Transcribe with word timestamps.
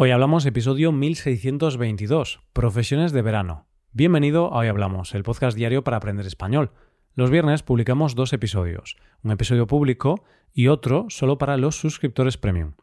Hoy 0.00 0.12
hablamos 0.12 0.46
episodio 0.46 0.92
1622, 0.92 2.38
Profesiones 2.52 3.10
de 3.10 3.20
verano. 3.20 3.66
Bienvenido 3.90 4.54
a 4.54 4.58
Hoy 4.58 4.68
Hablamos, 4.68 5.12
el 5.12 5.24
podcast 5.24 5.56
diario 5.56 5.82
para 5.82 5.96
aprender 5.96 6.24
español. 6.24 6.70
Los 7.16 7.30
viernes 7.32 7.64
publicamos 7.64 8.14
dos 8.14 8.32
episodios, 8.32 8.96
un 9.24 9.32
episodio 9.32 9.66
público 9.66 10.22
y 10.52 10.68
otro 10.68 11.06
solo 11.08 11.36
para 11.36 11.56
los 11.56 11.80
suscriptores 11.80 12.38
premium. 12.38 12.74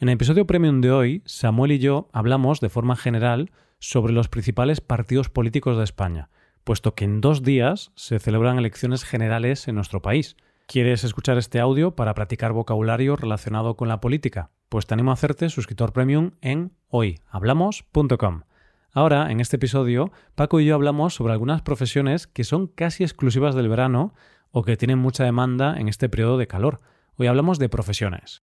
En 0.00 0.08
el 0.08 0.14
episodio 0.14 0.48
premium 0.48 0.80
de 0.80 0.90
hoy, 0.90 1.22
Samuel 1.26 1.70
y 1.70 1.78
yo 1.78 2.08
hablamos 2.12 2.58
de 2.58 2.70
forma 2.70 2.96
general 2.96 3.52
sobre 3.78 4.12
los 4.12 4.26
principales 4.26 4.80
partidos 4.80 5.28
políticos 5.28 5.76
de 5.76 5.84
España, 5.84 6.28
puesto 6.64 6.96
que 6.96 7.04
en 7.04 7.20
dos 7.20 7.44
días 7.44 7.92
se 7.94 8.18
celebran 8.18 8.58
elecciones 8.58 9.04
generales 9.04 9.68
en 9.68 9.76
nuestro 9.76 10.02
país. 10.02 10.36
¿Quieres 10.70 11.02
escuchar 11.02 11.38
este 11.38 11.60
audio 11.60 11.96
para 11.96 12.12
practicar 12.12 12.52
vocabulario 12.52 13.16
relacionado 13.16 13.74
con 13.74 13.88
la 13.88 14.02
política? 14.02 14.50
Pues 14.68 14.86
te 14.86 14.92
animo 14.92 15.10
a 15.10 15.14
hacerte 15.14 15.48
suscriptor 15.48 15.94
premium 15.94 16.32
en 16.42 16.72
hoyhablamos.com. 16.88 18.42
Ahora, 18.92 19.32
en 19.32 19.40
este 19.40 19.56
episodio, 19.56 20.12
Paco 20.34 20.60
y 20.60 20.66
yo 20.66 20.74
hablamos 20.74 21.14
sobre 21.14 21.32
algunas 21.32 21.62
profesiones 21.62 22.26
que 22.26 22.44
son 22.44 22.66
casi 22.66 23.02
exclusivas 23.02 23.54
del 23.54 23.70
verano 23.70 24.12
o 24.50 24.62
que 24.62 24.76
tienen 24.76 24.98
mucha 24.98 25.24
demanda 25.24 25.74
en 25.78 25.88
este 25.88 26.10
periodo 26.10 26.36
de 26.36 26.48
calor. 26.48 26.82
Hoy 27.16 27.28
hablamos 27.28 27.58
de 27.58 27.70
profesiones. 27.70 28.42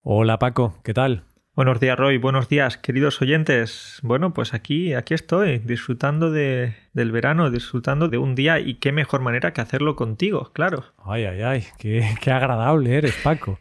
Hola 0.00 0.38
Paco, 0.38 0.80
¿qué 0.84 0.94
tal? 0.94 1.26
Buenos 1.56 1.80
días, 1.80 1.98
Roy. 1.98 2.18
Buenos 2.18 2.50
días, 2.50 2.76
queridos 2.76 3.22
oyentes. 3.22 3.98
Bueno, 4.02 4.34
pues 4.34 4.52
aquí, 4.52 4.92
aquí 4.92 5.14
estoy, 5.14 5.56
disfrutando 5.56 6.30
de, 6.30 6.74
del 6.92 7.12
verano, 7.12 7.50
disfrutando 7.50 8.08
de 8.08 8.18
un 8.18 8.34
día 8.34 8.60
y 8.60 8.74
qué 8.74 8.92
mejor 8.92 9.22
manera 9.22 9.54
que 9.54 9.62
hacerlo 9.62 9.96
contigo, 9.96 10.50
claro. 10.52 10.84
Ay, 11.02 11.24
ay, 11.24 11.40
ay, 11.40 11.64
qué, 11.78 12.06
qué 12.20 12.30
agradable 12.30 12.94
eres, 12.94 13.14
Paco. 13.24 13.58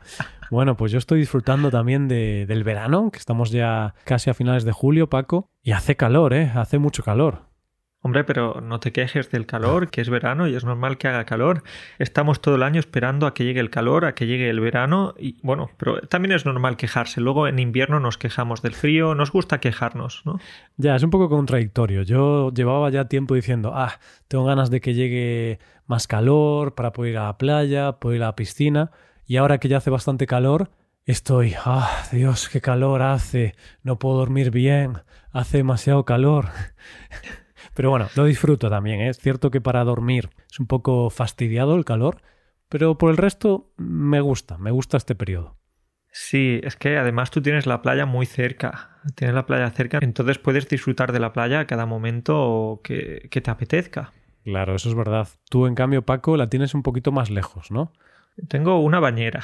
Bueno, 0.52 0.76
pues 0.76 0.91
yo 0.91 0.98
estoy 0.98 1.20
disfrutando 1.20 1.72
también 1.72 2.09
de, 2.09 2.45
del 2.45 2.66
verano, 2.66 3.12
que 3.12 3.17
estamos 3.17 3.50
ya 3.52 3.95
casi 4.03 4.30
a 4.30 4.34
finales 4.34 4.66
de 4.66 4.73
julio, 4.73 5.09
Paco, 5.09 5.50
y 5.64 5.72
hace 5.72 5.95
calor, 5.95 6.34
¿eh? 6.34 6.52
Hace 6.53 6.80
mucho 6.80 7.02
calor. 7.02 7.44
Hombre, 8.06 8.23
pero 8.23 8.61
no 8.61 8.80
te 8.80 8.92
quejes 8.92 9.31
del 9.31 9.48
calor, 9.48 9.89
que 9.89 10.00
es 10.00 10.11
verano 10.11 10.48
y 10.48 10.53
es 10.53 10.64
normal 10.64 11.00
que 11.00 11.08
haga 11.08 11.25
calor. 11.25 11.64
Estamos 11.98 12.39
todo 12.39 12.53
el 12.53 12.61
año 12.61 12.80
esperando 12.80 13.25
a 13.25 13.34
que 13.34 13.45
llegue 13.45 13.59
el 13.59 13.72
calor, 13.72 14.06
a 14.06 14.14
que 14.14 14.28
llegue 14.28 14.48
el 14.48 14.59
verano 14.59 15.16
y 15.17 15.38
bueno, 15.42 15.72
pero 15.78 16.00
también 16.02 16.31
es 16.33 16.45
normal 16.45 16.78
quejarse. 16.78 17.20
Luego 17.20 17.48
en 17.48 17.58
invierno 17.58 18.00
nos 18.00 18.20
quejamos 18.20 18.61
del 18.61 18.76
frío, 18.76 19.16
nos 19.16 19.31
gusta 19.31 19.59
quejarnos, 19.59 20.22
¿no? 20.23 20.39
Ya, 20.78 20.95
es 20.95 21.02
un 21.02 21.09
poco 21.09 21.30
contradictorio. 21.30 22.03
Yo 22.03 22.53
llevaba 22.53 22.92
ya 22.92 23.06
tiempo 23.06 23.33
diciendo, 23.33 23.72
ah, 23.73 24.00
tengo 24.28 24.45
ganas 24.45 24.70
de 24.70 24.81
que 24.81 24.94
llegue 24.94 25.58
más 25.88 26.06
calor 26.06 26.76
para 26.76 26.94
poder 26.94 27.14
ir 27.14 27.17
a 27.17 27.23
la 27.23 27.38
playa, 27.39 27.94
poder 27.94 28.17
ir 28.17 28.23
a 28.23 28.28
la 28.28 28.36
piscina 28.36 28.92
y 29.26 29.38
ahora 29.38 29.58
que 29.58 29.67
ya 29.67 29.78
hace 29.78 29.89
bastante 29.89 30.28
calor, 30.28 30.70
estoy, 31.06 31.56
ah, 31.66 32.03
Dios, 32.11 32.50
qué 32.50 32.61
calor 32.61 33.02
hace, 33.02 33.56
no 33.81 33.98
puedo 33.98 34.17
dormir 34.17 34.52
bien, 34.52 35.00
hace 35.31 35.58
demasiado 35.58 36.06
calor. 36.06 36.50
Pero 37.76 37.92
bueno, 37.92 38.08
lo 38.16 38.26
disfruto 38.26 38.70
también. 38.70 39.02
¿eh? 39.02 39.09
Es 39.09 39.20
cierto 39.20 39.52
que 39.52 39.62
para 39.62 39.84
dormir 39.84 40.30
es 40.50 40.59
un 40.59 40.66
poco 40.66 41.09
fastidiado 41.09 41.76
el 41.76 41.86
calor, 41.86 42.22
pero 42.70 42.98
por 42.98 43.12
el 43.12 43.17
resto 43.17 43.72
me 43.78 44.22
gusta, 44.22 44.58
me 44.58 44.72
gusta 44.72 44.98
este 44.98 45.14
periodo. 45.14 45.58
Sí, 46.12 46.62
es 46.64 46.78
que 46.78 46.98
además 46.98 47.30
tú 47.30 47.42
tienes 47.42 47.66
la 47.66 47.82
playa 47.82 48.06
muy 48.06 48.26
cerca, 48.26 49.02
tienes 49.16 49.36
la 49.36 49.45
playa 49.45 49.70
cerca, 49.72 50.00
entonces 50.02 50.40
puedes 50.40 50.70
disfrutar 50.70 51.12
de 51.12 51.20
la 51.20 51.34
playa 51.34 51.59
a 51.59 51.67
cada 51.67 51.86
momento 51.86 52.80
que, 52.86 53.28
que 53.30 53.42
te 53.42 53.52
apetezca. 53.52 54.14
Claro, 54.45 54.76
eso 54.76 54.88
es 54.88 54.95
verdad. 54.95 55.28
Tú, 55.50 55.67
en 55.67 55.76
cambio, 55.76 56.04
Paco, 56.04 56.38
la 56.38 56.50
tienes 56.50 56.73
un 56.73 56.84
poquito 56.84 57.12
más 57.12 57.30
lejos, 57.30 57.70
¿no? 57.70 57.92
Tengo 58.48 58.80
una 58.80 59.00
bañera. 59.02 59.44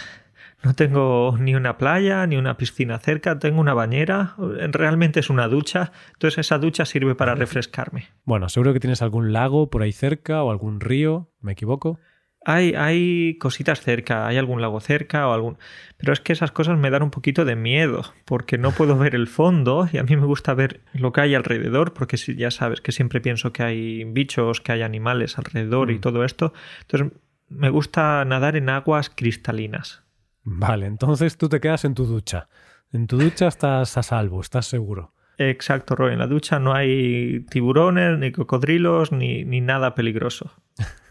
No 0.64 0.74
tengo 0.76 1.36
ni 1.40 1.56
una 1.56 1.78
playa 1.78 2.28
ni 2.28 2.38
una 2.38 2.56
piscina 2.58 3.00
cerca, 3.00 3.40
tengo 3.40 3.60
una 3.60 3.74
bañera, 3.74 4.36
realmente 4.38 5.20
es 5.20 5.30
una 5.30 5.48
ducha, 5.48 5.92
entonces 6.14 6.38
esa 6.40 6.60
ducha 6.60 6.86
sirve 6.86 7.16
para 7.16 7.34
refrescarme. 7.36 8.10
Bueno, 8.26 8.48
seguro 8.48 8.72
que 8.74 8.80
tienes 8.80 9.02
algún 9.02 9.34
lago 9.34 9.70
por 9.72 9.82
ahí 9.82 9.92
cerca 9.92 10.44
o 10.44 10.52
algún 10.52 10.80
río, 10.80 11.32
¿me 11.40 11.54
equivoco? 11.54 12.00
Hay, 12.44 12.74
hay 12.74 13.38
cositas 13.38 13.82
cerca, 13.82 14.26
hay 14.26 14.38
algún 14.38 14.62
lago 14.62 14.80
cerca 14.80 15.28
o 15.28 15.34
algún... 15.34 15.58
Pero 15.98 16.12
es 16.12 16.20
que 16.22 16.34
esas 16.34 16.52
cosas 16.52 16.76
me 16.78 16.90
dan 16.90 17.04
un 17.04 17.12
poquito 17.12 17.46
de 17.46 17.56
miedo, 17.56 18.04
porque 18.26 18.58
no 18.58 18.72
puedo 18.72 18.98
ver 18.98 19.14
el 19.14 19.28
fondo 19.28 19.88
y 19.92 19.98
a 20.00 20.04
mí 20.04 20.16
me 20.16 20.26
gusta 20.26 20.56
ver 20.56 20.82
lo 20.94 21.12
que 21.12 21.22
hay 21.22 21.36
alrededor, 21.36 21.94
porque 21.94 22.18
si 22.18 22.36
ya 22.36 22.50
sabes 22.50 22.82
que 22.82 22.92
siempre 22.92 23.22
pienso 23.22 23.54
que 23.54 23.62
hay 23.62 24.04
bichos, 24.06 24.60
que 24.60 24.72
hay 24.72 24.82
animales 24.82 25.38
alrededor 25.38 25.92
y 25.92 25.98
Mm. 25.98 26.02
todo 26.02 26.24
esto. 26.24 26.52
Entonces 26.82 27.12
me 27.48 27.70
gusta 27.70 28.26
nadar 28.26 28.56
en 28.56 28.70
aguas 28.70 29.12
cristalinas. 29.12 30.01
Vale, 30.44 30.86
entonces 30.86 31.38
tú 31.38 31.50
te 31.50 31.60
quedas 31.60 31.86
en 31.86 31.94
tu 31.94 32.06
ducha. 32.06 32.48
En 32.92 33.08
tu 33.08 33.18
ducha 33.18 33.48
estás 33.48 33.98
a 33.98 34.04
salvo, 34.04 34.42
estás 34.42 34.66
seguro. 34.66 35.14
Exacto, 35.38 35.96
Roy. 35.96 36.14
En 36.14 36.20
la 36.20 36.28
ducha 36.28 36.60
no 36.60 36.74
hay 36.74 37.46
tiburones, 37.50 38.18
ni 38.20 38.32
cocodrilos, 38.32 39.12
ni, 39.12 39.44
ni 39.46 39.62
nada 39.62 39.96
peligroso. 39.96 40.52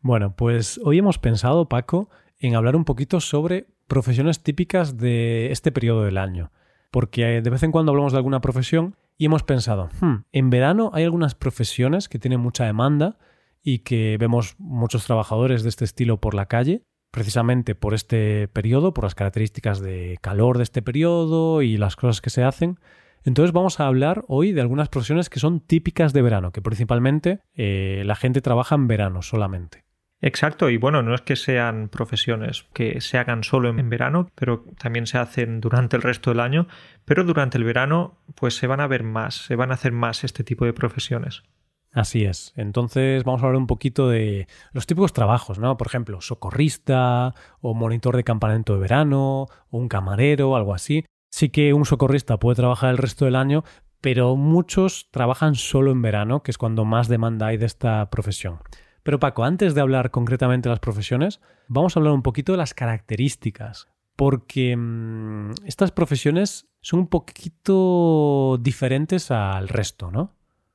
Bueno, 0.00 0.34
pues 0.34 0.80
hoy 0.82 0.98
hemos 0.98 1.18
pensado, 1.18 1.68
Paco, 1.68 2.10
en 2.40 2.56
hablar 2.56 2.74
un 2.74 2.84
poquito 2.84 3.20
sobre 3.20 3.68
profesiones 3.86 4.42
típicas 4.42 4.96
de 4.98 5.52
este 5.52 5.70
periodo 5.70 6.02
del 6.02 6.18
año. 6.18 6.50
Porque 6.90 7.40
de 7.40 7.50
vez 7.50 7.62
en 7.62 7.70
cuando 7.70 7.92
hablamos 7.92 8.12
de 8.12 8.18
alguna 8.18 8.40
profesión 8.40 8.96
y 9.16 9.26
hemos 9.26 9.44
pensado, 9.44 9.88
"Hmm, 10.00 10.24
en 10.32 10.50
verano 10.50 10.90
hay 10.92 11.04
algunas 11.04 11.36
profesiones 11.36 12.08
que 12.08 12.18
tienen 12.18 12.40
mucha 12.40 12.64
demanda 12.64 13.18
y 13.62 13.80
que 13.80 14.16
vemos 14.18 14.56
muchos 14.58 15.04
trabajadores 15.04 15.62
de 15.62 15.68
este 15.68 15.84
estilo 15.84 16.20
por 16.20 16.34
la 16.34 16.46
calle, 16.46 16.82
precisamente 17.12 17.76
por 17.76 17.94
este 17.94 18.48
periodo, 18.48 18.92
por 18.92 19.04
las 19.04 19.14
características 19.14 19.80
de 19.80 20.18
calor 20.20 20.56
de 20.56 20.64
este 20.64 20.82
periodo 20.82 21.62
y 21.62 21.76
las 21.76 21.94
cosas 21.94 22.20
que 22.20 22.30
se 22.30 22.42
hacen. 22.42 22.80
Entonces 23.22 23.52
vamos 23.52 23.78
a 23.78 23.86
hablar 23.86 24.24
hoy 24.26 24.50
de 24.50 24.62
algunas 24.62 24.88
profesiones 24.88 25.30
que 25.30 25.38
son 25.38 25.60
típicas 25.60 26.12
de 26.12 26.22
verano, 26.22 26.50
que 26.50 26.62
principalmente 26.62 27.38
eh, 27.54 28.02
la 28.04 28.16
gente 28.16 28.40
trabaja 28.40 28.74
en 28.74 28.88
verano 28.88 29.22
solamente. 29.22 29.84
Exacto, 30.24 30.70
y 30.70 30.76
bueno, 30.76 31.02
no 31.02 31.14
es 31.14 31.20
que 31.20 31.36
sean 31.36 31.88
profesiones 31.88 32.64
que 32.72 33.00
se 33.00 33.18
hagan 33.18 33.42
solo 33.42 33.68
en 33.68 33.90
verano, 33.90 34.30
pero 34.36 34.64
también 34.78 35.06
se 35.06 35.18
hacen 35.18 35.60
durante 35.60 35.96
el 35.96 36.02
resto 36.02 36.30
del 36.30 36.40
año, 36.40 36.68
pero 37.04 37.24
durante 37.24 37.58
el 37.58 37.64
verano 37.64 38.18
pues 38.36 38.56
se 38.56 38.68
van 38.68 38.80
a 38.80 38.86
ver 38.86 39.02
más, 39.02 39.34
se 39.34 39.56
van 39.56 39.72
a 39.72 39.74
hacer 39.74 39.90
más 39.90 40.22
este 40.22 40.44
tipo 40.44 40.64
de 40.64 40.72
profesiones. 40.72 41.42
Así 41.92 42.24
es. 42.24 42.54
Entonces 42.56 43.22
vamos 43.24 43.42
a 43.42 43.46
hablar 43.46 43.60
un 43.60 43.66
poquito 43.66 44.08
de 44.08 44.46
los 44.72 44.86
típicos 44.86 45.12
trabajos, 45.12 45.58
¿no? 45.58 45.76
Por 45.76 45.86
ejemplo, 45.86 46.20
socorrista 46.22 47.34
o 47.60 47.74
monitor 47.74 48.16
de 48.16 48.24
campamento 48.24 48.72
de 48.74 48.80
verano 48.80 49.42
o 49.70 49.78
un 49.78 49.88
camarero, 49.88 50.56
algo 50.56 50.74
así. 50.74 51.04
Sí 51.30 51.50
que 51.50 51.74
un 51.74 51.84
socorrista 51.84 52.38
puede 52.38 52.56
trabajar 52.56 52.90
el 52.90 52.98
resto 52.98 53.26
del 53.26 53.36
año, 53.36 53.62
pero 54.00 54.36
muchos 54.36 55.08
trabajan 55.10 55.54
solo 55.54 55.92
en 55.92 56.02
verano, 56.02 56.42
que 56.42 56.50
es 56.50 56.58
cuando 56.58 56.84
más 56.84 57.08
demanda 57.08 57.48
hay 57.48 57.58
de 57.58 57.66
esta 57.66 58.08
profesión. 58.10 58.58
Pero 59.02 59.20
Paco, 59.20 59.44
antes 59.44 59.74
de 59.74 59.80
hablar 59.80 60.10
concretamente 60.10 60.68
de 60.68 60.72
las 60.72 60.80
profesiones, 60.80 61.40
vamos 61.68 61.96
a 61.96 62.00
hablar 62.00 62.14
un 62.14 62.22
poquito 62.22 62.52
de 62.52 62.58
las 62.58 62.72
características, 62.72 63.88
porque 64.16 64.76
mmm, 64.76 65.50
estas 65.66 65.90
profesiones 65.90 66.68
son 66.80 67.00
un 67.00 67.06
poquito 67.08 68.58
diferentes 68.60 69.30
al 69.30 69.68
resto, 69.68 70.10
¿no? 70.10 70.34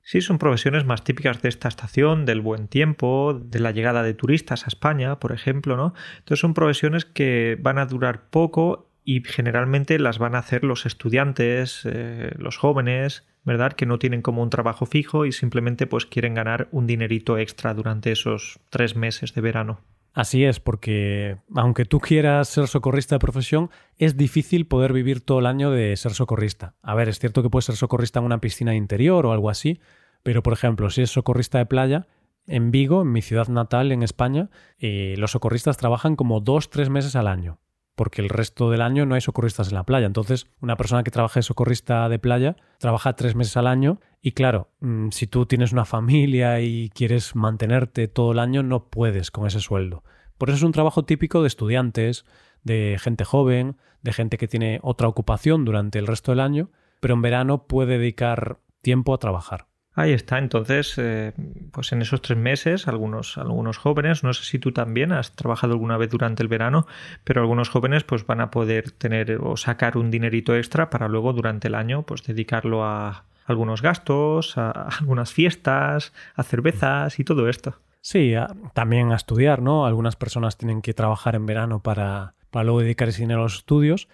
Sí, 0.09 0.21
son 0.21 0.37
profesiones 0.37 0.85
más 0.85 1.03
típicas 1.03 1.41
de 1.41 1.49
esta 1.49 1.67
estación, 1.67 2.25
del 2.25 2.39
buen 2.39 2.69
tiempo, 2.69 3.37
de 3.43 3.59
la 3.59 3.71
llegada 3.71 4.03
de 4.03 4.13
turistas 4.13 4.63
a 4.63 4.67
España, 4.69 5.19
por 5.19 5.33
ejemplo, 5.33 5.75
¿no? 5.75 5.93
Entonces 6.19 6.39
son 6.39 6.53
profesiones 6.53 7.03
que 7.03 7.57
van 7.59 7.77
a 7.77 7.87
durar 7.87 8.29
poco 8.29 8.89
y 9.03 9.21
generalmente 9.25 9.99
las 9.99 10.17
van 10.17 10.35
a 10.35 10.37
hacer 10.37 10.63
los 10.63 10.85
estudiantes, 10.85 11.81
eh, 11.83 12.33
los 12.37 12.55
jóvenes, 12.55 13.27
¿verdad? 13.43 13.73
Que 13.73 13.85
no 13.85 13.99
tienen 13.99 14.21
como 14.21 14.43
un 14.43 14.49
trabajo 14.49 14.85
fijo 14.85 15.25
y 15.25 15.33
simplemente 15.33 15.87
pues 15.87 16.05
quieren 16.05 16.35
ganar 16.35 16.69
un 16.71 16.87
dinerito 16.87 17.37
extra 17.37 17.73
durante 17.73 18.13
esos 18.13 18.61
tres 18.69 18.95
meses 18.95 19.33
de 19.33 19.41
verano. 19.41 19.81
Así 20.17 20.45
es, 20.45 20.59
porque 20.59 21.37
aunque 21.53 21.85
tú 21.85 21.99
quieras 21.99 22.47
ser 22.47 22.67
socorrista 22.67 23.13
de 23.13 23.19
profesión, 23.19 23.69
es 23.99 24.17
difícil 24.17 24.65
poder 24.65 24.91
vivir 24.91 25.21
todo 25.21 25.37
el 25.37 25.45
año 25.45 25.69
de 25.69 25.95
ser 25.95 26.15
socorrista. 26.15 26.73
A 26.81 26.95
ver, 26.95 27.07
es 27.07 27.19
cierto 27.19 27.43
que 27.43 27.51
puedes 27.51 27.65
ser 27.65 27.75
socorrista 27.75 28.17
en 28.17 28.25
una 28.25 28.41
piscina 28.41 28.73
interior 28.73 29.27
o 29.27 29.31
algo 29.31 29.51
así, 29.51 29.79
pero 30.23 30.41
por 30.41 30.53
ejemplo, 30.53 30.89
si 30.89 31.03
es 31.03 31.11
socorrista 31.11 31.59
de 31.59 31.67
playa, 31.67 32.07
en 32.47 32.71
Vigo, 32.71 33.03
en 33.03 33.11
mi 33.11 33.21
ciudad 33.21 33.47
natal, 33.47 33.91
en 33.91 34.01
España, 34.01 34.49
eh, 34.79 35.13
los 35.19 35.29
socorristas 35.29 35.77
trabajan 35.77 36.15
como 36.15 36.39
dos, 36.39 36.71
tres 36.71 36.89
meses 36.89 37.15
al 37.15 37.27
año, 37.27 37.59
porque 37.97 38.21
el 38.21 38.29
resto 38.29 38.69
del 38.69 38.83
año 38.83 39.07
no 39.07 39.15
hay 39.15 39.21
socorristas 39.21 39.69
en 39.69 39.73
la 39.73 39.83
playa. 39.83 40.05
Entonces, 40.05 40.45
una 40.61 40.77
persona 40.77 41.01
que 41.01 41.09
trabaja 41.09 41.39
de 41.39 41.43
socorrista 41.43 42.07
de 42.09 42.19
playa 42.19 42.55
trabaja 42.77 43.15
tres 43.15 43.33
meses 43.33 43.57
al 43.57 43.65
año 43.65 43.99
y 44.21 44.33
claro, 44.33 44.69
mm, 44.81 45.09
si 45.09 45.25
tú 45.25 45.47
tienes 45.47 45.71
una 45.71 45.83
familia 45.83 46.61
y 46.61 46.89
quieres 46.93 47.35
mantenerte 47.35 48.07
todo 48.07 48.33
el 48.33 48.39
año, 48.39 48.61
no 48.61 48.89
puedes 48.89 49.31
con 49.31 49.47
ese 49.47 49.61
sueldo. 49.61 50.03
Por 50.37 50.49
eso 50.49 50.57
es 50.57 50.63
un 50.63 50.73
trabajo 50.73 51.05
típico 51.05 51.41
de 51.41 51.47
estudiantes, 51.47 52.23
de 52.61 52.97
gente 52.99 53.25
joven, 53.25 53.77
de 54.03 54.13
gente 54.13 54.37
que 54.37 54.47
tiene 54.47 54.79
otra 54.83 55.07
ocupación 55.07 55.65
durante 55.65 55.97
el 55.97 56.05
resto 56.05 56.31
del 56.31 56.41
año, 56.41 56.69
pero 56.99 57.15
en 57.15 57.23
verano 57.23 57.65
puede 57.65 57.97
dedicar 57.97 58.59
tiempo 58.83 59.15
a 59.15 59.17
trabajar. 59.17 59.65
Ahí 59.99 60.13
está, 60.13 60.37
entonces, 60.37 60.93
eh, 60.99 61.33
pues 61.71 61.91
en 61.91 62.03
esos 62.03 62.21
tres 62.21 62.37
meses, 62.37 62.87
algunos, 62.87 63.35
algunos 63.39 63.79
jóvenes, 63.79 64.23
no 64.23 64.31
sé 64.31 64.43
si 64.43 64.59
tú 64.59 64.71
también 64.71 65.11
has 65.11 65.35
trabajado 65.35 65.73
alguna 65.73 65.97
vez 65.97 66.11
durante 66.11 66.43
el 66.43 66.49
verano, 66.49 66.85
pero 67.23 67.41
algunos 67.41 67.69
jóvenes 67.69 68.03
pues 68.03 68.23
van 68.23 68.39
a 68.39 68.51
poder 68.51 68.91
tener 68.91 69.39
o 69.41 69.57
sacar 69.57 69.97
un 69.97 70.11
dinerito 70.11 70.55
extra 70.55 70.91
para 70.91 71.07
luego 71.07 71.33
durante 71.33 71.67
el 71.67 71.73
año 71.73 72.03
pues 72.03 72.21
dedicarlo 72.21 72.85
a 72.85 73.23
algunos 73.47 73.81
gastos, 73.81 74.55
a 74.59 74.69
algunas 74.99 75.33
fiestas, 75.33 76.13
a 76.35 76.43
cervezas 76.43 77.19
y 77.19 77.23
todo 77.23 77.49
esto. 77.49 77.79
Sí, 77.99 78.35
también 78.75 79.11
a 79.11 79.15
estudiar, 79.15 79.63
¿no? 79.63 79.87
Algunas 79.87 80.15
personas 80.15 80.59
tienen 80.59 80.83
que 80.83 80.93
trabajar 80.93 81.33
en 81.33 81.47
verano 81.47 81.81
para, 81.81 82.35
para 82.51 82.65
luego 82.65 82.81
dedicar 82.81 83.09
ese 83.09 83.21
dinero 83.21 83.39
a 83.39 83.43
los 83.45 83.55
estudios. 83.55 84.07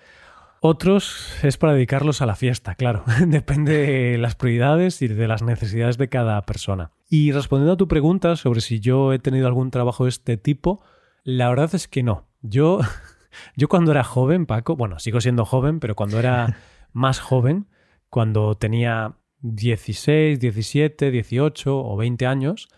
Otros 0.65 1.43
es 1.43 1.57
para 1.57 1.73
dedicarlos 1.73 2.21
a 2.21 2.25
la 2.25 2.37
fiesta, 2.37 2.75
claro. 2.75 3.03
Depende 3.27 3.73
de 3.79 4.17
las 4.17 4.35
prioridades 4.35 5.01
y 5.01 5.09
de 5.09 5.27
las 5.27 5.43
necesidades 5.43 5.97
de 5.97 6.07
cada 6.07 6.41
persona. 6.43 6.91
Y 7.09 7.33
respondiendo 7.33 7.73
a 7.73 7.77
tu 7.77 7.89
pregunta 7.89 8.37
sobre 8.37 8.61
si 8.61 8.79
yo 8.79 9.11
he 9.11 9.19
tenido 9.19 9.47
algún 9.47 9.71
trabajo 9.71 10.05
de 10.05 10.11
este 10.11 10.37
tipo, 10.37 10.79
la 11.25 11.49
verdad 11.49 11.75
es 11.75 11.89
que 11.89 12.01
no. 12.01 12.29
Yo, 12.41 12.79
yo 13.57 13.67
cuando 13.67 13.91
era 13.91 14.05
joven, 14.05 14.45
Paco, 14.45 14.77
bueno, 14.77 14.99
sigo 14.99 15.19
siendo 15.19 15.43
joven, 15.43 15.81
pero 15.81 15.95
cuando 15.95 16.17
era 16.17 16.55
más 16.93 17.19
joven, 17.19 17.67
cuando 18.09 18.55
tenía 18.55 19.17
16, 19.41 20.39
17, 20.39 21.11
18 21.11 21.77
o 21.77 21.97
20 21.97 22.25
años, 22.25 22.69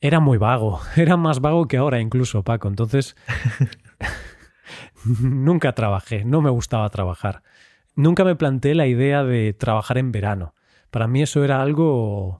era 0.00 0.18
muy 0.18 0.38
vago. 0.38 0.80
Era 0.96 1.18
más 1.18 1.40
vago 1.40 1.68
que 1.68 1.76
ahora 1.76 2.00
incluso, 2.00 2.42
Paco. 2.42 2.68
Entonces, 2.68 3.16
nunca 5.20 5.74
trabajé, 5.74 6.24
no 6.24 6.40
me 6.40 6.50
gustaba 6.50 6.88
trabajar. 6.90 7.42
Nunca 7.94 8.24
me 8.24 8.36
planteé 8.36 8.74
la 8.74 8.86
idea 8.86 9.24
de 9.24 9.52
trabajar 9.52 9.98
en 9.98 10.12
verano. 10.12 10.54
Para 10.90 11.08
mí 11.08 11.22
eso 11.22 11.44
era 11.44 11.60
algo 11.60 12.38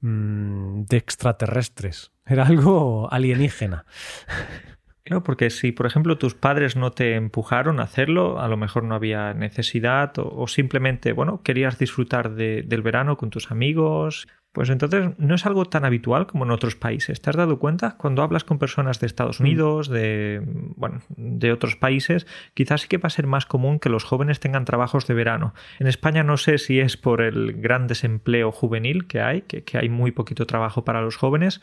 mm, 0.00 0.82
de 0.82 0.96
extraterrestres, 0.96 2.12
era 2.26 2.46
algo 2.46 3.12
alienígena. 3.12 3.84
Claro, 5.08 5.24
porque 5.24 5.48
si, 5.48 5.72
por 5.72 5.86
ejemplo, 5.86 6.18
tus 6.18 6.34
padres 6.34 6.76
no 6.76 6.92
te 6.92 7.14
empujaron 7.14 7.80
a 7.80 7.84
hacerlo, 7.84 8.40
a 8.40 8.46
lo 8.46 8.58
mejor 8.58 8.84
no 8.84 8.94
había 8.94 9.32
necesidad 9.32 10.12
o, 10.18 10.46
simplemente, 10.48 11.14
bueno, 11.14 11.40
querías 11.42 11.78
disfrutar 11.78 12.34
del 12.34 12.82
verano 12.82 13.16
con 13.16 13.30
tus 13.30 13.50
amigos, 13.50 14.28
pues 14.52 14.68
entonces 14.68 15.12
no 15.16 15.34
es 15.34 15.46
algo 15.46 15.64
tan 15.64 15.86
habitual 15.86 16.26
como 16.26 16.44
en 16.44 16.50
otros 16.50 16.76
países. 16.76 17.22
¿Te 17.22 17.30
has 17.30 17.36
dado 17.36 17.58
cuenta? 17.58 17.96
Cuando 17.96 18.22
hablas 18.22 18.44
con 18.44 18.58
personas 18.58 19.00
de 19.00 19.06
Estados 19.06 19.40
mm. 19.40 19.42
Unidos, 19.44 19.88
de, 19.88 20.42
bueno, 20.76 21.00
de 21.16 21.52
otros 21.52 21.76
países, 21.76 22.26
quizás 22.52 22.82
sí 22.82 22.88
que 22.88 22.98
va 22.98 23.06
a 23.06 23.10
ser 23.10 23.26
más 23.26 23.46
común 23.46 23.78
que 23.78 23.88
los 23.88 24.04
jóvenes 24.04 24.40
tengan 24.40 24.66
trabajos 24.66 25.06
de 25.06 25.14
verano. 25.14 25.54
En 25.78 25.86
España 25.86 26.22
no 26.22 26.36
sé 26.36 26.58
si 26.58 26.80
es 26.80 26.98
por 26.98 27.22
el 27.22 27.54
gran 27.54 27.86
desempleo 27.86 28.52
juvenil 28.52 29.06
que 29.06 29.22
hay, 29.22 29.40
que, 29.40 29.64
que 29.64 29.78
hay 29.78 29.88
muy 29.88 30.10
poquito 30.10 30.44
trabajo 30.44 30.84
para 30.84 31.00
los 31.00 31.16
jóvenes, 31.16 31.62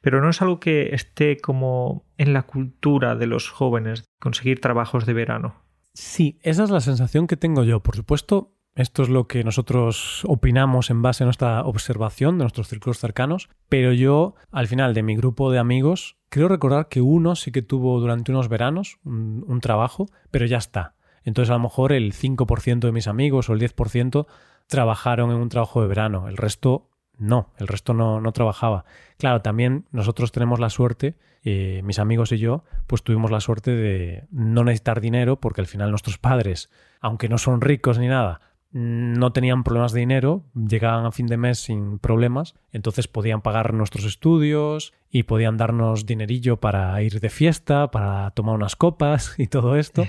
pero 0.00 0.20
no 0.20 0.30
es 0.30 0.40
algo 0.42 0.60
que 0.60 0.94
esté 0.94 1.36
como 1.38 2.04
en 2.18 2.32
la 2.32 2.42
cultura 2.42 3.16
de 3.16 3.26
los 3.26 3.48
jóvenes 3.48 4.04
conseguir 4.18 4.60
trabajos 4.60 5.06
de 5.06 5.12
verano. 5.12 5.54
Sí, 5.94 6.38
esa 6.42 6.64
es 6.64 6.70
la 6.70 6.80
sensación 6.80 7.26
que 7.26 7.36
tengo 7.36 7.64
yo. 7.64 7.80
Por 7.80 7.96
supuesto, 7.96 8.54
esto 8.74 9.02
es 9.02 9.08
lo 9.08 9.26
que 9.26 9.42
nosotros 9.42 10.22
opinamos 10.26 10.90
en 10.90 11.02
base 11.02 11.24
a 11.24 11.26
nuestra 11.26 11.62
observación 11.62 12.38
de 12.38 12.44
nuestros 12.44 12.68
círculos 12.68 12.98
cercanos, 12.98 13.48
pero 13.68 13.92
yo, 13.92 14.34
al 14.52 14.68
final 14.68 14.94
de 14.94 15.02
mi 15.02 15.16
grupo 15.16 15.50
de 15.50 15.58
amigos, 15.58 16.16
creo 16.28 16.48
recordar 16.48 16.88
que 16.88 17.00
uno 17.00 17.34
sí 17.34 17.50
que 17.50 17.62
tuvo 17.62 17.98
durante 18.00 18.30
unos 18.30 18.48
veranos 18.48 18.98
un, 19.04 19.60
trabajo, 19.60 20.06
pero 20.30 20.46
ya 20.46 20.58
está. 20.58 20.94
Entonces 21.24 21.50
a 21.50 21.54
lo 21.54 21.60
mejor 21.60 21.92
el 21.92 22.14
5% 22.14 22.80
de 22.80 22.92
mis 22.92 23.08
amigos 23.08 23.50
o 23.50 23.54
el 23.54 23.60
10% 23.60 24.26
trabajaron 24.68 25.30
en 25.30 25.36
un 25.36 25.48
trabajo 25.48 25.82
de 25.82 25.88
verano, 25.88 26.28
el 26.28 26.36
resto 26.36 26.89
no, 27.20 27.52
el 27.58 27.68
resto 27.68 27.94
no, 27.94 28.20
no 28.20 28.32
trabajaba. 28.32 28.84
Claro, 29.18 29.42
también 29.42 29.84
nosotros 29.92 30.32
tenemos 30.32 30.58
la 30.58 30.70
suerte, 30.70 31.14
eh, 31.44 31.82
mis 31.84 31.98
amigos 31.98 32.32
y 32.32 32.38
yo, 32.38 32.64
pues 32.86 33.02
tuvimos 33.02 33.30
la 33.30 33.40
suerte 33.40 33.70
de 33.70 34.24
no 34.30 34.64
necesitar 34.64 35.00
dinero 35.00 35.38
porque 35.38 35.60
al 35.60 35.66
final 35.66 35.90
nuestros 35.90 36.18
padres, 36.18 36.70
aunque 37.00 37.28
no 37.28 37.38
son 37.38 37.60
ricos 37.60 37.98
ni 37.98 38.08
nada, 38.08 38.40
no 38.72 39.32
tenían 39.32 39.64
problemas 39.64 39.92
de 39.92 40.00
dinero, 40.00 40.44
llegaban 40.54 41.04
a 41.04 41.12
fin 41.12 41.26
de 41.26 41.36
mes 41.36 41.58
sin 41.58 41.98
problemas, 41.98 42.54
entonces 42.72 43.08
podían 43.08 43.42
pagar 43.42 43.74
nuestros 43.74 44.04
estudios 44.04 44.94
y 45.10 45.24
podían 45.24 45.56
darnos 45.56 46.06
dinerillo 46.06 46.58
para 46.58 47.02
ir 47.02 47.20
de 47.20 47.30
fiesta, 47.30 47.90
para 47.90 48.30
tomar 48.30 48.54
unas 48.54 48.76
copas 48.76 49.34
y 49.38 49.48
todo 49.48 49.76
esto. 49.76 50.06